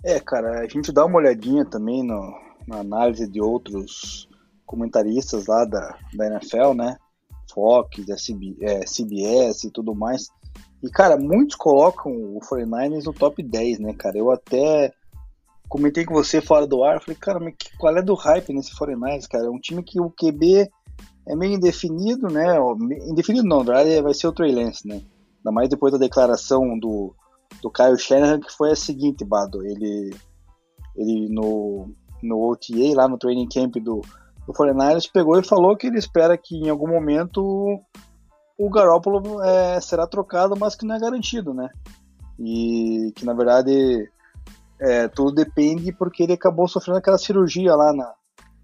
[0.03, 2.33] É, cara, a gente dá uma olhadinha também no,
[2.67, 4.29] na análise de outros
[4.65, 6.97] comentaristas lá da, da NFL, né?
[7.53, 10.27] Fox, CB, é, CBS e tudo mais.
[10.83, 14.17] E, cara, muitos colocam o 49ers no top 10, né, cara?
[14.17, 14.93] Eu até
[15.67, 19.27] comentei com você fora do ar, falei, cara, mas qual é do hype nesse 49ers,
[19.27, 19.45] cara?
[19.45, 20.69] É um time que o QB
[21.27, 22.57] é meio indefinido, né?
[23.07, 25.01] Indefinido não, na verdade vai ser o Trey Lance, né?
[25.37, 27.15] Ainda mais depois da declaração do,
[27.61, 30.15] do Kyle Shanahan, que foi a seguinte, Bado, ele,
[30.95, 31.89] ele no,
[32.21, 34.01] no OTA, lá no training camp do,
[34.45, 37.79] do 49ers, pegou e falou que ele espera que em algum momento
[38.57, 41.69] o Garoppolo é, será trocado, mas que não é garantido, né?
[42.39, 44.09] E que na verdade
[44.79, 48.13] é, tudo depende porque ele acabou sofrendo aquela cirurgia lá na,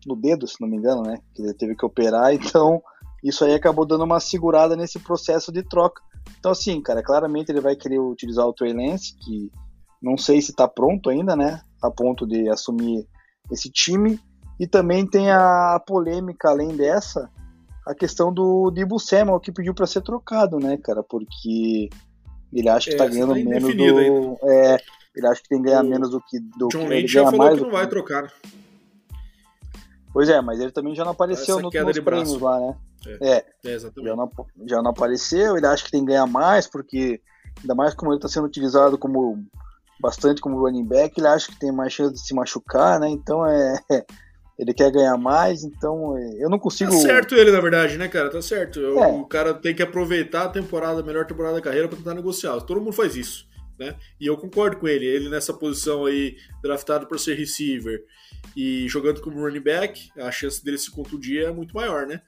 [0.05, 1.19] no dedo, se não me engano, né?
[1.33, 2.81] Que ele teve que operar, então
[3.23, 6.01] isso aí acabou dando uma segurada nesse processo de troca.
[6.39, 9.51] Então, assim, cara, claramente ele vai querer utilizar o Trey Lance, que
[10.01, 11.61] não sei se está pronto ainda, né?
[11.81, 13.07] A ponto de assumir
[13.51, 14.19] esse time.
[14.59, 17.29] E também tem a polêmica, além dessa,
[17.85, 21.03] a questão do Dibu Samuel, que pediu para ser trocado, né, cara?
[21.03, 21.89] Porque
[22.53, 24.37] ele acha que é, tá ganhando tá menos do.
[24.43, 24.77] É,
[25.15, 26.39] ele acha que tem que ganhar o menos do que.
[26.39, 28.31] Do John Lynch já falou que não vai trocar.
[30.13, 32.75] Pois é, mas ele também já não apareceu no, nos prêmios lá, né?
[33.07, 34.09] É, é, é exatamente.
[34.09, 34.31] Já não,
[34.67, 37.21] já não apareceu, ele acha que tem que ganhar mais, porque
[37.61, 39.43] ainda mais como ele está sendo utilizado como
[39.99, 43.09] bastante como running back, ele acha que tem mais chance de se machucar, né?
[43.09, 43.79] Então é.
[44.59, 46.91] Ele quer ganhar mais, então é, eu não consigo.
[46.91, 48.29] Tá certo ele, na verdade, né, cara?
[48.29, 48.79] Tá certo.
[48.79, 49.07] É.
[49.07, 52.61] O cara tem que aproveitar a temporada, a melhor temporada da carreira para tentar negociar.
[52.61, 53.47] Todo mundo faz isso.
[53.79, 53.95] Né?
[54.19, 55.03] E eu concordo com ele.
[55.03, 58.03] Ele nessa posição aí, draftado para ser receiver
[58.55, 62.21] e jogando como running back, a chance dele se contundir é muito maior, né?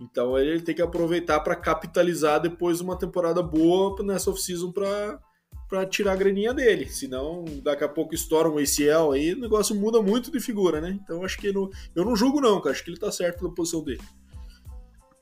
[0.00, 5.86] Então ele tem que aproveitar para capitalizar depois de uma temporada boa nessa off-season para
[5.86, 6.88] tirar a graninha dele.
[6.88, 10.98] Senão, daqui a pouco estoura um ACL aí, o negócio muda muito de figura, né?
[11.02, 12.74] Então acho que no, eu não julgo, não, cara.
[12.74, 14.00] Acho que ele tá certo na posição dele.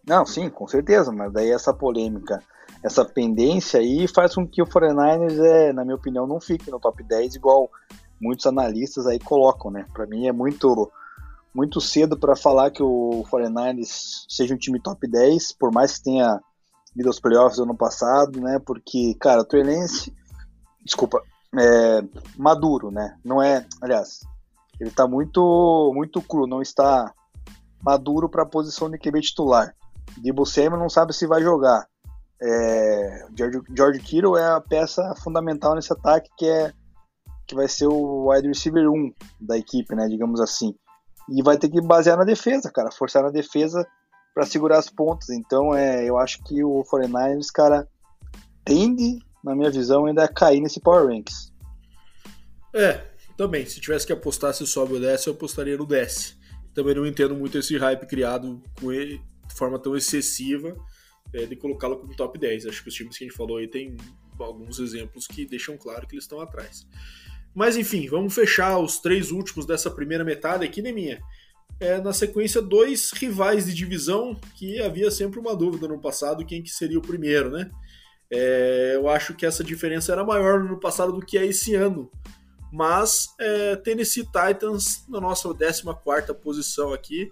[0.07, 2.43] Não, sim, com certeza, mas daí essa polêmica,
[2.83, 6.81] essa pendência aí faz com que o 49ers, é, na minha opinião, não fique no
[6.81, 7.71] top 10 igual
[8.21, 9.87] muitos analistas aí colocam, né?
[9.93, 10.91] Para mim é muito
[11.55, 16.05] muito cedo para falar que o 49ers seja um time top 10, por mais que
[16.05, 16.41] tenha
[16.97, 18.61] ido aos playoffs no ano passado, né?
[18.64, 20.14] Porque, cara, o Trey Lance,
[20.85, 21.21] desculpa,
[21.59, 22.03] é
[22.37, 23.16] maduro, né?
[23.25, 24.21] Não é, aliás,
[24.81, 27.12] ele tá muito muito cru, não está
[27.83, 29.75] maduro para a posição de QB titular.
[30.19, 31.87] Debo Samuel não sabe se vai jogar.
[32.41, 36.73] É, George, George Kittle é a peça fundamental nesse ataque que é
[37.49, 40.75] que vai ser o wide receiver 1 da equipe, né, digamos assim.
[41.29, 43.87] E vai ter que basear na defesa, cara, forçar na defesa
[44.35, 45.31] para segurar as pontas.
[45.31, 47.89] Então, é, eu acho que o 49ers, cara,
[48.65, 51.53] tende, na minha visão, ainda a cair nesse Power Ranks.
[52.75, 53.65] É, também.
[53.65, 56.37] Se tivesse que apostar se sobe ou desce, eu apostaria no desce.
[56.75, 60.77] Também não entendo muito esse hype criado com ele, de forma tão excessiva
[61.33, 62.67] é, de colocá-lo como top 10.
[62.67, 63.97] Acho que os times que a gente falou aí tem
[64.39, 66.87] alguns exemplos que deixam claro que eles estão atrás.
[67.55, 71.21] Mas enfim, vamos fechar os três últimos dessa primeira metade aqui, né, minha?
[71.81, 76.63] É, na sequência, dois rivais de divisão que havia sempre uma dúvida no passado quem
[76.63, 77.71] que seria o primeiro, né?
[78.31, 82.11] É, eu acho que essa diferença era maior no passado do que é esse ano.
[82.73, 87.31] Mas é, Tennessee Titans na nossa 14 posição aqui,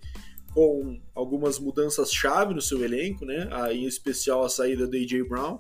[0.55, 3.47] com algumas mudanças-chave no seu elenco, né?
[3.51, 5.59] Aí, em especial a saída da AJ Brown.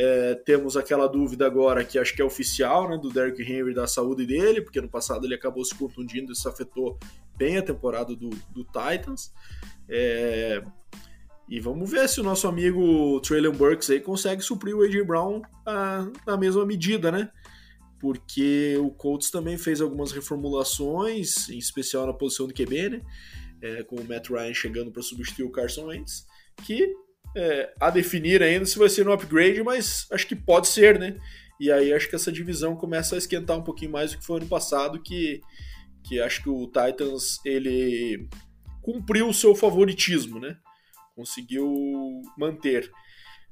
[0.00, 3.84] É, temos aquela dúvida agora que acho que é oficial, né, do Derrick Henry da
[3.88, 6.96] saúde dele, porque no passado ele acabou se contundindo, isso afetou
[7.36, 9.32] bem a temporada do, do Titans.
[9.88, 10.62] É,
[11.48, 15.42] e vamos ver se o nosso amigo Traylon Burks aí consegue suprir o AJ Brown
[15.66, 17.32] a, na mesma medida, né?
[17.98, 23.02] Porque o Colts também fez algumas reformulações, em especial na posição de QB, né?
[23.60, 26.24] É, com o Matt Ryan chegando para substituir o Carson Wentz,
[26.64, 26.94] que
[27.38, 31.16] é, a definir ainda se vai ser um upgrade, mas acho que pode ser, né?
[31.60, 34.38] E aí acho que essa divisão começa a esquentar um pouquinho mais do que foi
[34.38, 35.40] ano passado, que,
[36.02, 38.28] que acho que o Titans ele
[38.82, 40.56] cumpriu o seu favoritismo, né?
[41.14, 42.90] Conseguiu manter.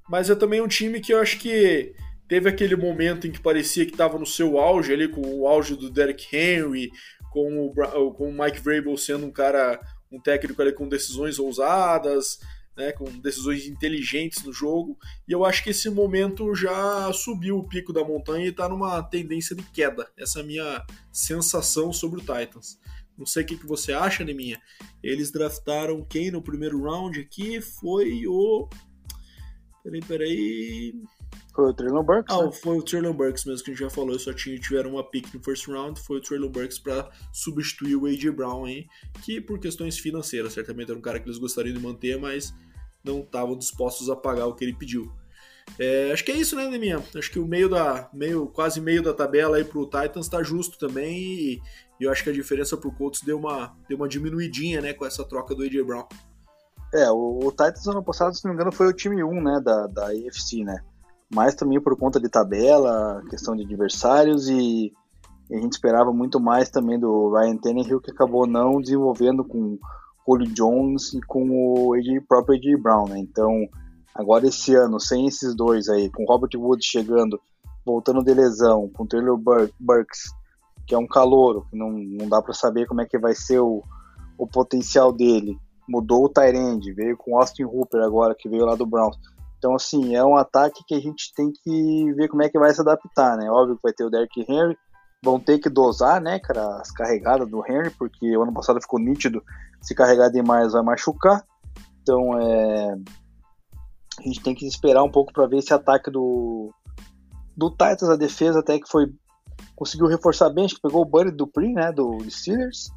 [0.09, 1.95] Mas é também um time que eu acho que
[2.29, 5.77] teve aquele momento em que parecia que estava no seu auge ali, com o auge
[5.77, 6.91] do Derek Henry,
[7.31, 9.81] com o, com o Mike Vrabel sendo um cara,
[10.11, 12.41] um técnico ali com decisões ousadas,
[12.77, 17.67] né, com decisões inteligentes no jogo, e eu acho que esse momento já subiu o
[17.67, 20.07] pico da montanha e está numa tendência de queda.
[20.17, 22.79] Essa é a minha sensação sobre o Titans.
[23.17, 24.61] Não sei o que, que você acha, Neminha.
[25.03, 27.61] Eles draftaram quem no primeiro round aqui?
[27.61, 28.69] Foi o.
[29.83, 30.95] Peraí, peraí.
[31.55, 32.37] Foi o Traylon Burks?
[32.37, 32.53] Ah, né?
[32.53, 34.19] foi o Traylon Burks mesmo que a gente já falou.
[34.19, 35.99] Só tinha, tiveram uma pick no first round.
[36.01, 38.31] Foi o Traylon Burks para substituir o A.J.
[38.33, 38.87] Brown aí.
[39.25, 42.55] Que por questões financeiras, certamente era um cara que eles gostariam de manter, mas
[43.07, 45.11] não estavam dispostos a pagar o que ele pediu.
[45.79, 47.03] É, acho que é isso, né, Neminha?
[47.17, 48.09] Acho que o meio da.
[48.13, 51.17] meio quase meio da tabela aí pro Titans tá justo também.
[51.17, 51.63] E,
[52.01, 55.05] e eu acho que a diferença pro Colts deu uma, deu uma diminuidinha, né, com
[55.05, 55.83] essa troca do A.J.
[55.83, 56.07] Brown.
[56.95, 59.61] É, o, o Titans ano passado, se não me engano, foi o time 1, né,
[59.63, 60.79] da, da AFC, né?
[61.29, 64.93] Mas também por conta de tabela, questão de adversários e,
[65.51, 69.79] e a gente esperava muito mais também do Ryan Tannehill, que acabou não desenvolvendo com
[70.27, 73.19] Julio Jones e com o AJ, próprio AJ Brown, né?
[73.19, 73.69] Então,
[74.15, 77.41] agora esse ano, sem esses dois aí, com Robert Woods chegando,
[77.85, 79.39] voltando de lesão, com Taylor
[79.79, 80.33] Burks,
[80.87, 83.61] que é um calouro, que não, não dá para saber como é que vai ser
[83.61, 83.83] o,
[84.37, 85.59] o potencial dele.
[85.89, 89.17] Mudou o Tyrande, veio com Austin Hooper agora, que veio lá do Browns.
[89.59, 92.73] Então, assim, é um ataque que a gente tem que ver como é que vai
[92.75, 93.51] se adaptar, né?
[93.51, 94.77] Óbvio que vai ter o Derrick Henry,
[95.23, 99.01] vão ter que dosar, né, cara, as carregadas do Henry, porque o ano passado ficou
[99.01, 99.43] nítido,
[99.87, 101.45] se carregar demais vai machucar.
[102.03, 102.97] Então, é...
[104.19, 106.73] a gente tem que esperar um pouco para ver esse ataque do
[107.57, 109.11] do Titans, a defesa até que foi
[109.75, 112.91] conseguiu reforçar bem, acho que pegou o Buddy Dupree, né, do Steelers.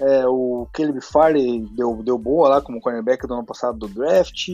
[0.00, 4.48] É, o Caleb Farley deu, deu boa lá como cornerback do ano passado do draft.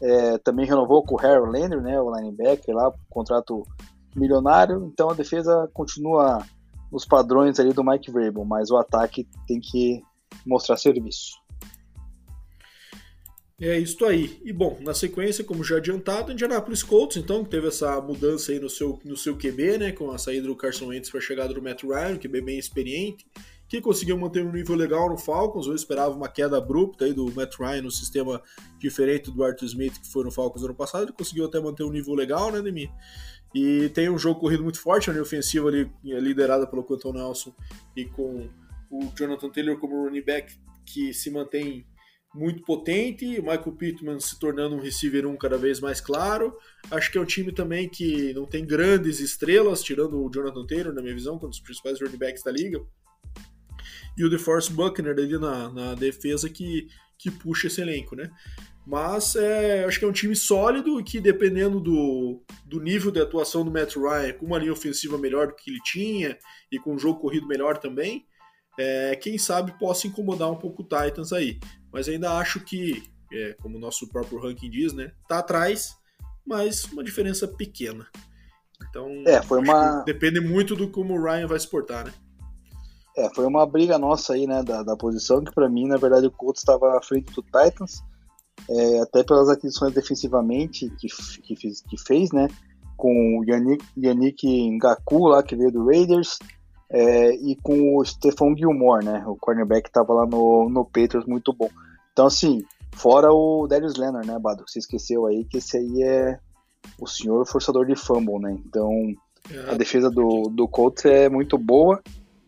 [0.00, 3.66] É, também renovou com o Harold Landry, né, o linebacker lá, contrato
[4.14, 4.84] milionário.
[4.86, 6.44] Então a defesa continua
[6.90, 10.02] nos padrões ali do Mike Vrabel, mas o ataque tem que
[10.46, 11.42] mostrar serviço.
[13.64, 14.40] É isso aí.
[14.44, 18.58] E bom, na sequência, como já adiantado, Indianapolis Colts, então, que teve essa mudança aí
[18.58, 21.54] no seu, no seu QB, né, com a saída do Carson Wentz para a chegada
[21.54, 23.24] do Matt Ryan, QB bem experiente,
[23.68, 25.68] que conseguiu manter um nível legal no Falcons.
[25.68, 28.42] Eu esperava uma queda abrupta aí do Matt Ryan no sistema
[28.80, 31.04] diferente do Arthur Smith, que foi no Falcons ano passado.
[31.04, 32.90] Ele conseguiu até manter um nível legal, né, Demi?
[33.54, 37.12] E tem um jogo corrido muito forte, a linha ofensiva ali, é liderada pelo Quentin
[37.12, 37.54] Nelson
[37.94, 38.48] e com
[38.92, 40.54] o Jonathan Taylor como running back,
[40.86, 41.86] que se mantém
[42.34, 46.56] muito potente, o Michael Pittman se tornando um receiver um cada vez mais claro.
[46.90, 50.94] Acho que é um time também que não tem grandes estrelas, tirando o Jonathan Taylor,
[50.94, 52.80] na minha visão, um dos principais running backs da liga
[54.16, 56.88] e o DeForest Buckner ali na, na defesa que,
[57.18, 58.30] que puxa esse elenco, né?
[58.84, 63.64] Mas é, acho que é um time sólido que, dependendo do, do nível de atuação
[63.64, 66.36] do Matt Ryan, com uma linha ofensiva melhor do que ele tinha
[66.70, 68.26] e com um jogo corrido melhor também,
[68.78, 71.58] é, quem sabe possa incomodar um pouco o Titans aí.
[71.92, 73.02] Mas ainda acho que,
[73.32, 75.12] é, como o nosso próprio ranking diz, né?
[75.28, 75.96] Tá atrás,
[76.46, 78.06] mas uma diferença pequena.
[78.88, 80.02] Então, é, foi uma...
[80.02, 82.12] depende muito do como o Ryan vai se portar, né?
[83.16, 86.26] É, foi uma briga nossa aí, né, da, da posição, que para mim, na verdade,
[86.26, 88.02] o Colts estava à frente do Titans,
[88.68, 91.08] é, até pelas aquisições defensivamente que,
[91.42, 92.48] que, fiz, que fez, né?
[92.96, 96.38] Com o Yannick, Yannick Ngaku lá, que veio do Raiders,
[96.92, 99.24] é, e com o Stephon Gilmore, né?
[99.26, 101.70] O cornerback que estava lá no, no Patriots, muito bom.
[102.12, 102.62] Então, assim,
[102.94, 104.64] fora o Darius Leonard, né, Bado?
[104.68, 106.38] Você esqueceu aí que esse aí é
[107.00, 108.58] o senhor forçador de fumble, né?
[108.66, 108.90] Então,
[109.70, 112.02] a defesa do, do Colts é muito boa.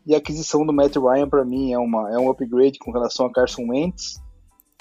[0.06, 3.24] E a aquisição do Matt Ryan, para mim, é, uma, é um upgrade com relação
[3.24, 4.22] a Carson Wentz.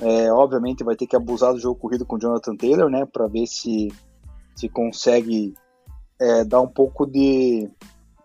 [0.02, 3.06] É, obviamente, vai ter que abusar do jogo corrido com o Jonathan Taylor, né?
[3.06, 3.88] Para ver se,
[4.54, 5.54] se consegue
[6.20, 7.70] é, dar um pouco de,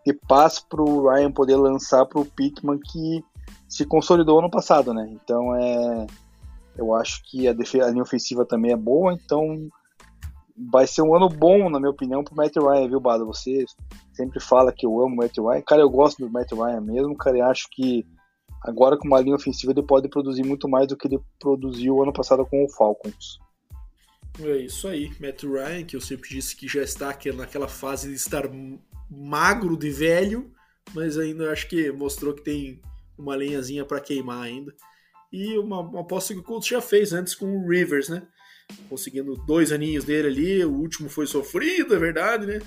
[0.09, 3.23] de paz para o Ryan poder lançar para o Pittman, que
[3.69, 5.09] se consolidou ano passado, né?
[5.13, 6.07] Então, é,
[6.77, 9.13] eu acho que a, defesa, a linha ofensiva também é boa.
[9.13, 9.69] Então,
[10.71, 13.27] vai ser um ano bom, na minha opinião, pro Matt Ryan, viu, Bado?
[13.27, 13.65] Você
[14.13, 15.63] sempre fala que eu amo o Matt Ryan.
[15.63, 18.07] Cara, eu gosto do Matt Ryan mesmo, cara, e acho que
[18.65, 22.13] agora com uma linha ofensiva ele pode produzir muito mais do que ele produziu ano
[22.13, 23.39] passado com o Falcons.
[24.41, 28.15] É isso aí, Matt Ryan, que eu sempre disse que já está naquela fase de
[28.15, 28.49] estar
[29.11, 30.53] magro de velho,
[30.95, 32.83] mas ainda acho que mostrou que tem
[33.17, 34.75] uma lenhazinha para queimar ainda.
[35.33, 38.27] E uma, uma aposta que o Colts já fez antes com o Rivers, né?
[38.89, 40.65] conseguindo dois aninhos dele ali.
[40.65, 42.61] O último foi sofrido, é verdade, né?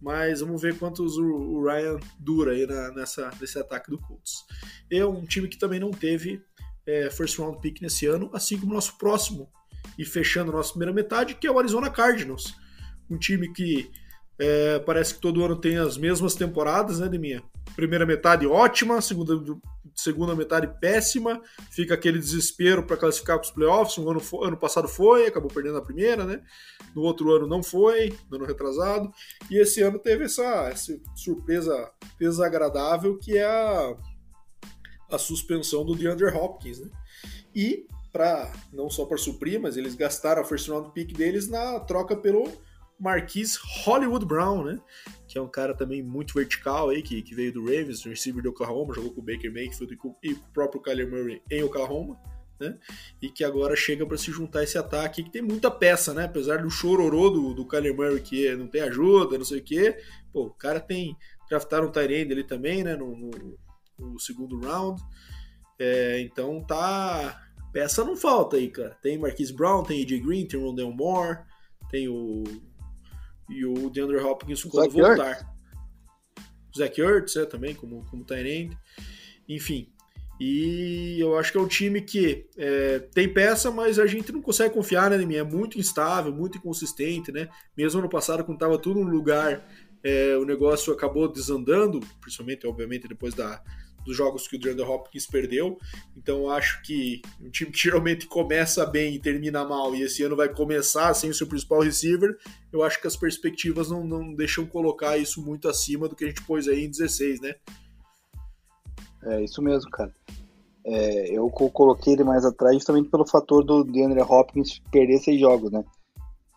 [0.00, 4.44] Mas vamos ver quantos o, o Ryan dura aí na, nessa, nesse ataque do Colts.
[4.90, 6.42] É um time que também não teve
[6.86, 9.50] é, first round pick nesse ano, assim como o nosso próximo.
[9.98, 12.54] E fechando a nossa primeira metade, que é o Arizona Cardinals.
[13.10, 13.90] Um time que
[14.38, 17.42] é, parece que todo ano tem as mesmas temporadas, né, Deminha?
[17.74, 19.34] Primeira metade ótima, segunda,
[19.94, 23.98] segunda metade péssima, fica aquele desespero para classificar para os playoffs.
[23.98, 26.40] Um ano, ano passado foi, acabou perdendo a primeira, né?
[26.94, 29.10] No outro ano não foi, no ano retrasado.
[29.50, 33.96] E esse ano teve essa, essa surpresa desagradável que é a,
[35.10, 36.90] a suspensão do DeAndre Hopkins, né?
[37.54, 41.78] E para não só para suprir, mas eles gastaram a first round pick deles na
[41.80, 42.50] troca pelo
[42.98, 44.80] Marquise Hollywood Brown, né?
[45.26, 48.50] Que é um cara também muito vertical aí, que, que veio do Ravens, receiver do
[48.50, 52.18] Oklahoma, jogou com o Baker Mayfield e com, e o próprio Kyler Murray em Oklahoma,
[52.58, 52.76] né?
[53.22, 56.24] E que agora chega para se juntar a esse ataque, que tem muita peça, né?
[56.24, 59.98] Apesar do chororô do, do Kyler Murray, que não tem ajuda, não sei o quê,
[60.32, 61.16] pô, o cara tem.
[61.48, 62.94] Draftaram um Tyrande ali também, né?
[62.94, 63.30] No, no,
[63.98, 65.00] no segundo round.
[65.78, 67.44] É, então tá.
[67.72, 68.96] Peça não falta aí, cara.
[69.02, 71.38] Tem Marquise Brown, tem AJ Green, tem Rondell Moore,
[71.90, 72.44] tem o
[73.48, 75.30] e o DeAndre Hopkins quando Zach voltar.
[75.30, 75.46] Ertz.
[76.74, 78.76] O Zach Ertz é, também, como, como Tyrande.
[79.48, 79.88] Enfim.
[80.40, 84.40] E eu acho que é um time que é, tem peça, mas a gente não
[84.40, 87.48] consegue confiar, né, É muito instável, muito inconsistente, né?
[87.76, 89.66] Mesmo ano passado, quando estava tudo no lugar,
[90.02, 93.60] é, o negócio acabou desandando, principalmente, obviamente, depois da,
[94.08, 95.78] dos jogos que o DeAndre Hopkins perdeu.
[96.16, 100.34] Então acho que um time que geralmente começa bem e termina mal, e esse ano
[100.34, 102.36] vai começar sem o seu principal receiver,
[102.72, 106.28] eu acho que as perspectivas não, não deixam colocar isso muito acima do que a
[106.28, 107.54] gente pôs aí em 16, né?
[109.24, 110.14] É isso mesmo, cara.
[110.84, 115.70] É, eu coloquei ele mais atrás justamente pelo fator do DeAndre Hopkins perder seis jogos,
[115.70, 115.84] né?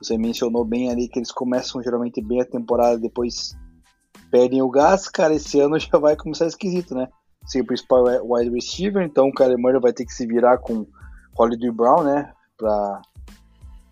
[0.02, 3.56] Você mencionou bem ali que eles começam geralmente bem a temporada, depois
[4.32, 7.10] perdem o gás, cara, esse ano já vai começar esquisito, né?
[7.46, 10.86] Ser o principal wide receiver, então o Kyler Murray vai ter que se virar com
[11.38, 13.02] Holiday Brown, né, pra,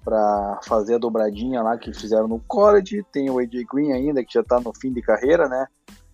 [0.04, 4.34] pra fazer a dobradinha lá que fizeram no college, tem o AJ Green ainda, que
[4.34, 5.68] já tá no fim de carreira, né,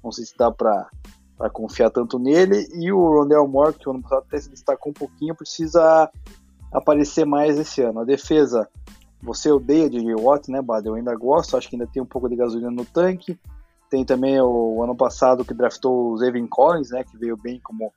[0.03, 0.87] não sei se dá pra,
[1.37, 4.91] pra confiar tanto nele, e o Rondell Moore, que o ano passado até se destacou
[4.91, 6.09] um pouquinho, precisa
[6.71, 8.01] aparecer mais esse ano.
[8.01, 8.67] A defesa,
[9.21, 10.87] você odeia DJ Watt, né, Bad?
[10.87, 13.39] Eu ainda gosto, acho que ainda tem um pouco de gasolina no tanque,
[13.89, 17.59] tem também o, o ano passado que draftou o Zevin Collins, né, que veio bem
[17.63, 17.93] como,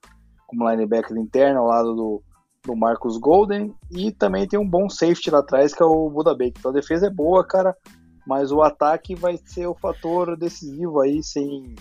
[0.46, 2.22] como linebacker interno ao lado do,
[2.64, 3.74] do Marcus Golden.
[3.90, 6.54] E também tem um bom safety lá atrás, que é o Buda Baker.
[6.58, 7.76] Então a defesa é boa, cara,
[8.26, 11.74] mas o ataque vai ser o fator decisivo aí, sem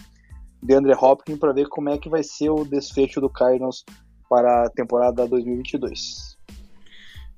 [0.64, 3.84] DeAndre Hopkins, para ver como é que vai ser o desfecho do Cardinals
[4.30, 6.38] para a temporada 2022.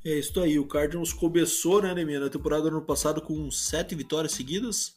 [0.05, 3.95] É isso aí, o Cardinals começou, né, Neminha, na temporada do ano passado com sete
[3.95, 4.95] vitórias seguidas,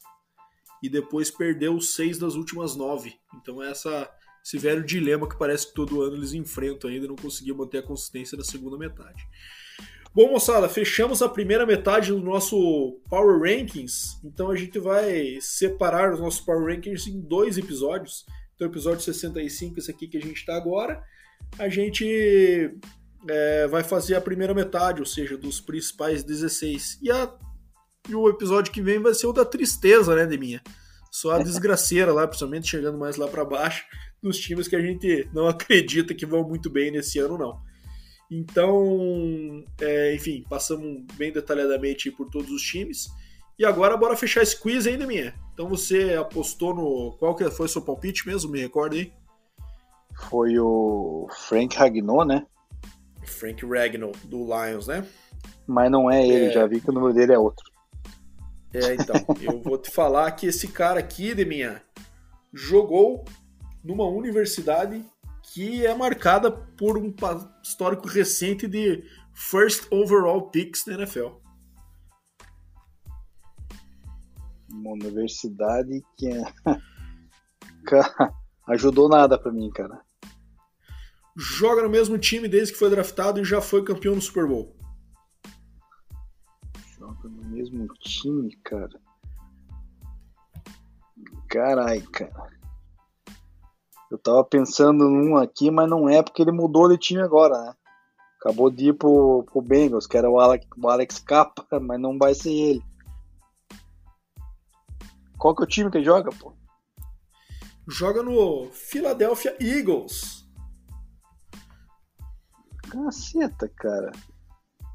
[0.82, 3.14] e depois perdeu seis das últimas nove.
[3.40, 4.10] Então é essa,
[4.44, 7.82] esse velho dilema que parece que todo ano eles enfrentam ainda não conseguiam manter a
[7.82, 9.22] consistência na segunda metade.
[10.14, 14.18] Bom, moçada, fechamos a primeira metade do nosso Power Rankings.
[14.22, 18.26] Então a gente vai separar os nossos Power Rankings em dois episódios.
[18.54, 21.02] Então, episódio 65, esse aqui que a gente está agora,
[21.58, 22.70] a gente
[23.28, 26.98] é, vai fazer a primeira metade, ou seja, dos principais 16.
[27.02, 27.34] E a
[28.08, 30.62] e o episódio que vem vai ser o da tristeza, né, Deminha?
[31.10, 33.84] Só a desgraceira lá, principalmente chegando mais lá para baixo,
[34.22, 37.60] dos times que a gente não acredita que vão muito bem nesse ano, não.
[38.30, 43.08] Então, é, enfim, passamos bem detalhadamente por todos os times.
[43.58, 45.34] E agora bora fechar esse quiz ainda, minha.
[45.52, 47.14] Então você apostou no.
[47.18, 48.50] Qual que foi o seu palpite mesmo?
[48.50, 49.12] Me recorda aí.
[50.30, 52.46] Foi o Frank Ragnot, né?
[53.22, 55.06] Frank Ragnall, do Lions, né?
[55.66, 56.52] Mas não é ele, é...
[56.52, 57.71] já vi que o número dele é outro.
[58.72, 61.82] É, então, eu vou te falar que esse cara aqui, Deminha,
[62.52, 63.24] jogou
[63.84, 65.04] numa universidade
[65.42, 67.14] que é marcada por um
[67.62, 69.04] histórico recente de
[69.34, 71.28] first overall picks na NFL.
[74.70, 76.42] Uma universidade que é...
[78.68, 80.00] ajudou nada para mim, cara.
[81.36, 84.76] Joga no mesmo time desde que foi draftado e já foi campeão no Super Bowl.
[87.22, 89.00] Joga no mesmo time, cara.
[91.48, 92.50] Carai, cara.
[94.10, 97.74] Eu tava pensando num aqui, mas não é porque ele mudou de time agora, né?
[98.38, 102.18] Acabou de ir pro, pro Bengals, que era o Alex, o Alex Capa, mas não
[102.18, 102.84] vai ser ele.
[105.38, 106.52] Qual que é o time que ele joga, pô?
[107.88, 110.46] Joga no Philadelphia Eagles.
[112.90, 114.12] Caceta, cara.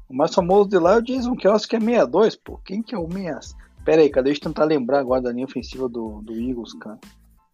[0.08, 2.58] O mais famoso de lá é o Jason Kelsey, que é 62, pô.
[2.64, 3.54] Quem que é o 6?
[3.84, 6.98] Pera aí, cara, deixa eu tentar lembrar agora da linha ofensiva do, do Eagles, cara.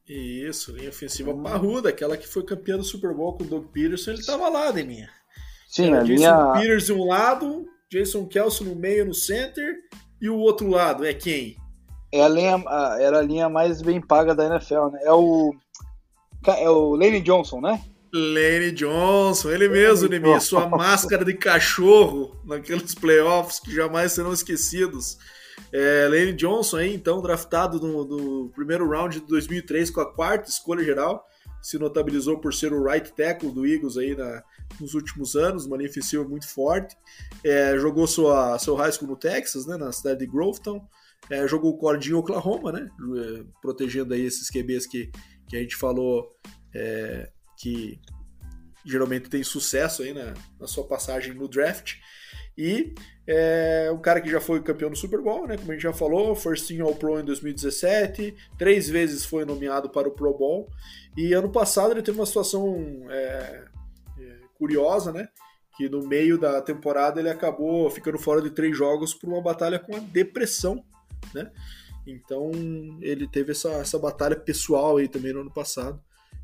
[0.08, 1.42] Isso, linha ofensiva hum.
[1.42, 4.70] parruda, aquela que foi campeã do Super Bowl com o Doug Peterson, ele tava lá,
[4.70, 5.08] Deminha.
[5.66, 6.52] Sim, Era a Jason linha...
[6.52, 9.76] Peters de um lado, Jason Kelsey no meio, no center,
[10.20, 11.56] e o outro lado é quem?
[12.12, 12.62] É a linha,
[13.00, 15.00] era a linha mais bem paga da NFL, né?
[15.02, 15.52] É o
[16.46, 17.82] é o Lane Johnson, né?
[18.16, 25.18] Lane Johnson, ele mesmo, Nemi, sua máscara de cachorro naqueles playoffs que jamais serão esquecidos.
[25.72, 30.48] É, Lane Johnson, aí, então, draftado no, no, primeiro round de 2003 com a quarta
[30.48, 31.26] escolha geral,
[31.60, 34.44] se notabilizou por ser o right tackle do Eagles aí na,
[34.80, 36.96] nos últimos anos, uma linha ofensiva muito forte.
[37.42, 40.80] É, jogou sua, seu high school no Texas, né, na cidade de Grovetown.
[41.28, 45.10] É, jogou o college em Oklahoma, né, é, protegendo aí esses QBs que,
[45.48, 46.36] que a gente falou
[46.72, 48.00] é, que
[48.84, 51.96] geralmente tem sucesso aí na, na sua passagem no draft.
[52.56, 52.94] E
[53.26, 55.56] é um cara que já foi campeão do Super Bowl, né?
[55.56, 59.88] Como a gente já falou, First Team All Pro em 2017, três vezes foi nomeado
[59.88, 60.68] para o Pro Bowl.
[61.16, 62.76] E ano passado ele teve uma situação
[63.10, 63.64] é,
[64.18, 65.28] é, curiosa, né?
[65.76, 69.78] Que no meio da temporada ele acabou ficando fora de três jogos por uma batalha
[69.78, 70.84] com a depressão,
[71.34, 71.50] né?
[72.06, 72.52] Então
[73.00, 76.00] ele teve essa, essa batalha pessoal aí também no ano passado,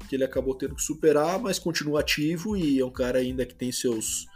[0.09, 3.55] que ele acabou tendo que superar, mas continua ativo e é um cara ainda que
[3.55, 4.27] tem seus.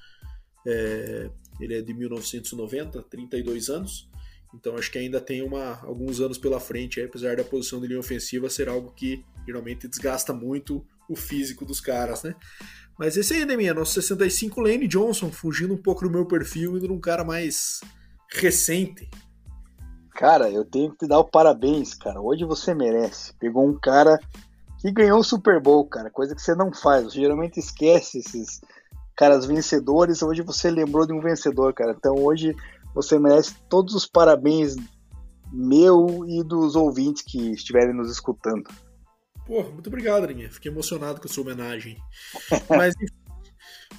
[0.67, 1.31] É,
[1.61, 4.09] ele é de 1990, 32 anos.
[4.55, 7.89] Então acho que ainda tem uma, alguns anos pela frente, aí, apesar da posição de
[7.89, 12.35] linha ofensiva ser algo que geralmente desgasta muito o físico dos caras, né?
[12.97, 16.87] Mas esse aí, Deminha, nosso 65 Lane Johnson, fugindo um pouco do meu perfil, indo
[16.87, 17.81] num cara mais
[18.31, 19.09] recente.
[20.13, 22.21] Cara, eu tenho que te dar o parabéns, cara.
[22.21, 23.35] Hoje você merece.
[23.35, 24.21] Pegou um cara
[24.85, 27.05] que ganhou o Super Bowl, cara, coisa que você não faz.
[27.05, 28.61] Você geralmente esquece esses
[29.17, 30.23] caras vencedores.
[30.23, 31.95] Hoje você lembrou de um vencedor, cara.
[31.97, 32.55] Então hoje
[32.95, 34.77] você merece todos os parabéns
[35.51, 38.65] meu e dos ouvintes que estiverem nos escutando.
[39.47, 40.51] Pô, muito obrigado, Neminha.
[40.51, 41.97] Fiquei emocionado com a sua homenagem.
[42.69, 42.95] Mas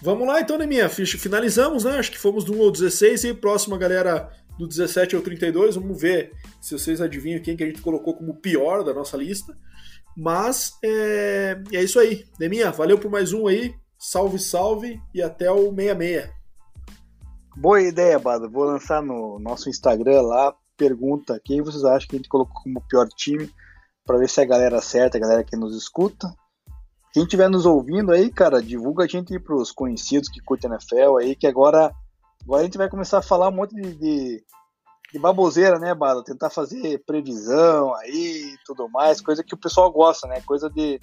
[0.04, 0.88] vamos lá então, Neminha.
[0.88, 1.98] Finalizamos, né?
[1.98, 5.76] Acho que fomos do 1 ao 16 e próxima galera do 17 ao 32.
[5.76, 6.32] Vamos ver
[6.62, 9.58] se vocês adivinham quem que a gente colocou como pior da nossa lista.
[10.16, 12.26] Mas é, é isso aí.
[12.40, 13.76] Neminha, valeu por mais um aí.
[14.00, 16.30] Salve, salve e até o 66.
[17.58, 18.50] Boa ideia, Bado.
[18.50, 20.54] Vou lançar no nosso Instagram lá.
[20.78, 23.50] Pergunta quem vocês acham que a gente colocou como pior time
[24.06, 26.28] para ver se é a galera certa, a galera que nos escuta.
[27.14, 31.18] Quem estiver nos ouvindo aí, cara, divulga a gente para os conhecidos que curtem NFL
[31.18, 31.92] aí, que agora,
[32.44, 34.44] agora a gente vai começar a falar um monte de, de,
[35.16, 36.26] de baboseira, né, Bado?
[36.26, 40.42] Tentar fazer previsão aí e tudo mais, coisa que o pessoal gosta, né?
[40.42, 41.00] Coisa de.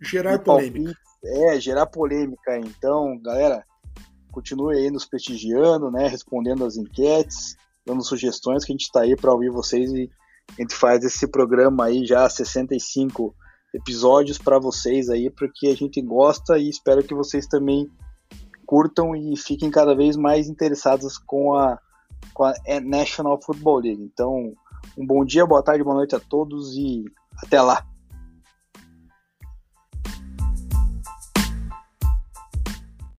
[0.00, 1.00] Gerar de polêmica.
[1.24, 2.58] É, gerar polêmica.
[2.58, 3.64] Então, galera,
[4.32, 6.08] continue aí nos prestigiando, né?
[6.08, 7.56] Respondendo as enquetes,
[7.86, 10.10] dando sugestões que a gente está aí para ouvir vocês e
[10.58, 13.32] a gente faz esse programa aí já 65
[13.72, 17.88] episódios para vocês aí, porque a gente gosta e espero que vocês também
[18.66, 21.78] curtam e fiquem cada vez mais interessados com a,
[22.32, 24.02] com a National Football League.
[24.02, 24.52] Então,
[24.96, 27.04] um bom dia, boa tarde, boa noite a todos e
[27.42, 27.84] até lá.